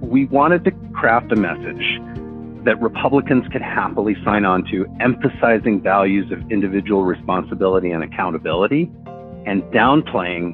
We 0.00 0.24
wanted 0.26 0.64
to 0.64 0.70
craft 0.94 1.30
a 1.32 1.36
message 1.36 2.00
that 2.68 2.78
Republicans 2.82 3.48
could 3.50 3.62
happily 3.62 4.14
sign 4.22 4.44
on 4.44 4.62
to, 4.62 4.84
emphasizing 5.00 5.80
values 5.80 6.30
of 6.30 6.52
individual 6.52 7.02
responsibility 7.02 7.92
and 7.92 8.04
accountability, 8.04 8.90
and 9.46 9.62
downplaying 9.72 10.52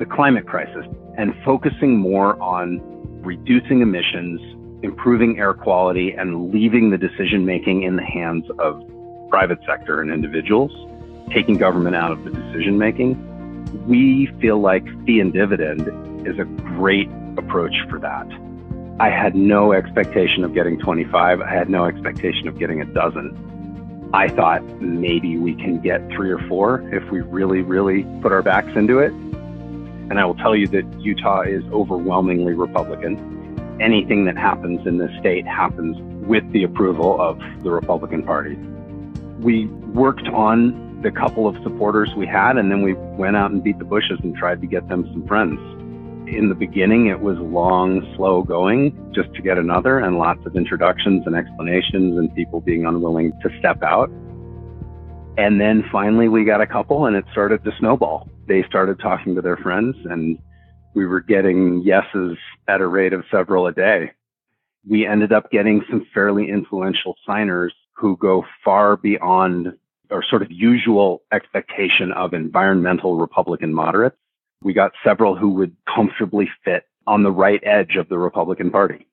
the 0.00 0.04
climate 0.04 0.44
crisis 0.44 0.84
and 1.16 1.32
focusing 1.44 1.96
more 1.96 2.36
on 2.42 2.80
reducing 3.22 3.80
emissions, 3.80 4.40
improving 4.82 5.38
air 5.38 5.54
quality, 5.54 6.10
and 6.10 6.52
leaving 6.52 6.90
the 6.90 6.98
decision 6.98 7.46
making 7.46 7.84
in 7.84 7.94
the 7.94 8.02
hands 8.02 8.44
of 8.58 8.82
private 9.30 9.60
sector 9.64 10.00
and 10.00 10.10
individuals, 10.10 10.72
taking 11.32 11.58
government 11.58 11.94
out 11.94 12.10
of 12.10 12.24
the 12.24 12.30
decision 12.30 12.76
making. 12.76 13.14
We 13.86 14.26
feel 14.40 14.58
like 14.58 14.84
fee 15.06 15.20
and 15.20 15.32
dividend 15.32 16.26
is 16.26 16.40
a 16.40 16.44
great 16.44 17.08
approach 17.36 17.76
for 17.88 18.00
that. 18.00 18.26
I 19.02 19.10
had 19.10 19.34
no 19.34 19.72
expectation 19.72 20.44
of 20.44 20.54
getting 20.54 20.78
25. 20.78 21.40
I 21.40 21.50
had 21.50 21.68
no 21.68 21.86
expectation 21.86 22.46
of 22.46 22.58
getting 22.58 22.80
a 22.80 22.84
dozen. 22.84 24.10
I 24.14 24.28
thought 24.28 24.62
maybe 24.80 25.36
we 25.36 25.54
can 25.54 25.80
get 25.80 26.06
three 26.10 26.30
or 26.30 26.38
four 26.46 26.88
if 26.94 27.10
we 27.10 27.20
really, 27.20 27.62
really 27.62 28.04
put 28.22 28.32
our 28.32 28.42
backs 28.42 28.76
into 28.76 29.00
it. 29.00 29.12
And 29.12 30.20
I 30.20 30.24
will 30.24 30.36
tell 30.36 30.54
you 30.54 30.68
that 30.68 30.84
Utah 31.00 31.42
is 31.42 31.64
overwhelmingly 31.72 32.54
Republican. 32.54 33.76
Anything 33.80 34.24
that 34.26 34.36
happens 34.36 34.86
in 34.86 34.98
this 34.98 35.10
state 35.18 35.46
happens 35.46 35.96
with 36.24 36.48
the 36.52 36.62
approval 36.62 37.20
of 37.20 37.40
the 37.62 37.70
Republican 37.70 38.22
Party 38.22 38.56
we 39.42 39.66
worked 39.66 40.28
on 40.28 41.00
the 41.02 41.10
couple 41.10 41.48
of 41.48 41.56
supporters 41.62 42.14
we 42.16 42.26
had, 42.26 42.56
and 42.56 42.70
then 42.70 42.82
we 42.82 42.94
went 42.94 43.36
out 43.36 43.50
and 43.50 43.62
beat 43.62 43.78
the 43.78 43.84
bushes 43.84 44.18
and 44.22 44.36
tried 44.36 44.60
to 44.60 44.66
get 44.66 44.88
them 44.88 45.04
some 45.12 45.26
friends. 45.26 45.58
In 46.32 46.48
the 46.48 46.54
beginning, 46.54 47.08
it 47.08 47.20
was 47.20 47.36
long, 47.38 48.10
slow 48.16 48.42
going 48.42 49.12
just 49.14 49.30
to 49.34 49.42
get 49.42 49.58
another, 49.58 49.98
and 49.98 50.16
lots 50.16 50.40
of 50.46 50.56
introductions 50.56 51.24
and 51.26 51.36
explanations, 51.36 52.16
and 52.16 52.34
people 52.34 52.62
being 52.62 52.86
unwilling 52.86 53.32
to 53.42 53.50
step 53.58 53.82
out. 53.82 54.08
And 55.36 55.60
then 55.60 55.84
finally, 55.92 56.28
we 56.28 56.46
got 56.46 56.62
a 56.62 56.66
couple, 56.66 57.04
and 57.04 57.16
it 57.16 57.26
started 57.32 57.62
to 57.64 57.72
snowball. 57.78 58.30
They 58.48 58.62
started 58.62 58.98
talking 58.98 59.34
to 59.34 59.42
their 59.42 59.58
friends, 59.58 59.94
and 60.06 60.38
we 60.94 61.04
were 61.04 61.20
getting 61.20 61.82
yeses 61.82 62.38
at 62.66 62.80
a 62.80 62.86
rate 62.86 63.12
of 63.12 63.24
several 63.30 63.66
a 63.66 63.72
day. 63.72 64.12
We 64.88 65.06
ended 65.06 65.34
up 65.34 65.50
getting 65.50 65.84
some 65.90 66.06
fairly 66.14 66.48
influential 66.48 67.14
signers 67.26 67.74
who 67.92 68.16
go 68.16 68.46
far 68.64 68.96
beyond 68.96 69.74
our 70.10 70.24
sort 70.30 70.40
of 70.40 70.50
usual 70.50 71.24
expectation 71.30 72.10
of 72.12 72.32
environmental 72.32 73.16
Republican 73.16 73.74
moderates. 73.74 74.16
We 74.62 74.72
got 74.72 74.92
several 75.04 75.36
who 75.36 75.50
would 75.50 75.76
comfortably 75.92 76.48
fit 76.64 76.84
on 77.06 77.22
the 77.22 77.32
right 77.32 77.60
edge 77.64 77.96
of 77.96 78.08
the 78.08 78.18
Republican 78.18 78.70
Party. 78.70 79.06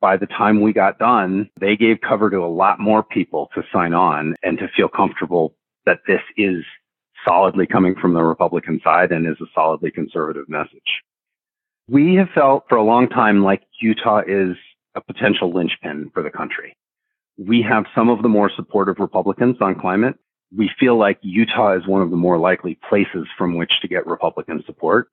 By 0.00 0.16
the 0.16 0.26
time 0.26 0.60
we 0.60 0.72
got 0.72 0.98
done, 0.98 1.50
they 1.60 1.76
gave 1.76 2.00
cover 2.00 2.30
to 2.30 2.38
a 2.38 2.46
lot 2.46 2.80
more 2.80 3.02
people 3.02 3.50
to 3.54 3.62
sign 3.72 3.94
on 3.94 4.34
and 4.42 4.58
to 4.58 4.68
feel 4.76 4.88
comfortable 4.88 5.54
that 5.84 6.00
this 6.06 6.20
is 6.36 6.64
solidly 7.26 7.66
coming 7.66 7.94
from 7.94 8.14
the 8.14 8.22
Republican 8.22 8.80
side 8.84 9.10
and 9.10 9.26
is 9.26 9.40
a 9.40 9.50
solidly 9.54 9.90
conservative 9.90 10.48
message. 10.48 11.02
We 11.88 12.14
have 12.16 12.28
felt 12.34 12.64
for 12.68 12.76
a 12.76 12.84
long 12.84 13.08
time 13.08 13.42
like 13.42 13.62
Utah 13.80 14.22
is 14.26 14.56
a 14.94 15.00
potential 15.00 15.52
linchpin 15.52 16.10
for 16.12 16.22
the 16.22 16.30
country 16.30 16.74
we 17.38 17.62
have 17.62 17.84
some 17.94 18.08
of 18.08 18.22
the 18.22 18.28
more 18.28 18.50
supportive 18.54 18.98
Republicans 18.98 19.56
on 19.60 19.78
climate. 19.78 20.16
We 20.54 20.70
feel 20.78 20.98
like 20.98 21.18
Utah 21.22 21.76
is 21.76 21.86
one 21.86 22.02
of 22.02 22.10
the 22.10 22.16
more 22.16 22.38
likely 22.38 22.78
places 22.88 23.26
from 23.36 23.56
which 23.56 23.72
to 23.82 23.88
get 23.88 24.06
Republican 24.06 24.62
support. 24.66 25.08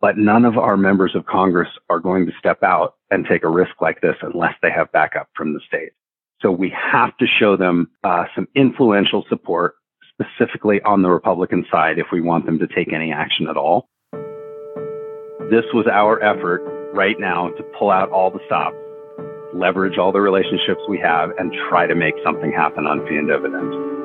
But 0.00 0.16
none 0.16 0.44
of 0.44 0.56
our 0.56 0.76
members 0.76 1.14
of 1.14 1.26
Congress 1.26 1.68
are 1.90 2.00
going 2.00 2.26
to 2.26 2.32
step 2.38 2.62
out 2.62 2.94
and 3.10 3.26
take 3.26 3.44
a 3.44 3.48
risk 3.48 3.72
like 3.80 4.00
this 4.00 4.16
unless 4.22 4.54
they 4.62 4.70
have 4.70 4.90
backup 4.92 5.28
from 5.36 5.52
the 5.52 5.60
state. 5.66 5.92
So 6.40 6.50
we 6.50 6.70
have 6.70 7.16
to 7.18 7.26
show 7.26 7.56
them 7.56 7.90
uh, 8.02 8.24
some 8.34 8.48
influential 8.54 9.26
support, 9.28 9.74
specifically 10.14 10.80
on 10.82 11.02
the 11.02 11.10
Republican 11.10 11.66
side, 11.70 11.98
if 11.98 12.06
we 12.10 12.22
want 12.22 12.46
them 12.46 12.58
to 12.60 12.66
take 12.66 12.94
any 12.94 13.12
action 13.12 13.46
at 13.46 13.58
all. 13.58 13.90
This 15.50 15.64
was 15.74 15.86
our 15.92 16.22
effort 16.22 16.62
right 16.94 17.18
now 17.20 17.50
to 17.50 17.62
pull 17.78 17.90
out 17.90 18.10
all 18.10 18.30
the 18.30 18.40
stops 18.46 18.76
leverage 19.54 19.98
all 19.98 20.12
the 20.12 20.20
relationships 20.20 20.80
we 20.88 20.98
have, 20.98 21.30
and 21.38 21.52
try 21.68 21.86
to 21.86 21.94
make 21.94 22.14
something 22.24 22.52
happen 22.52 22.86
on 22.86 23.06
fee 23.06 23.16
and 23.16 23.28
dividend. 23.28 23.99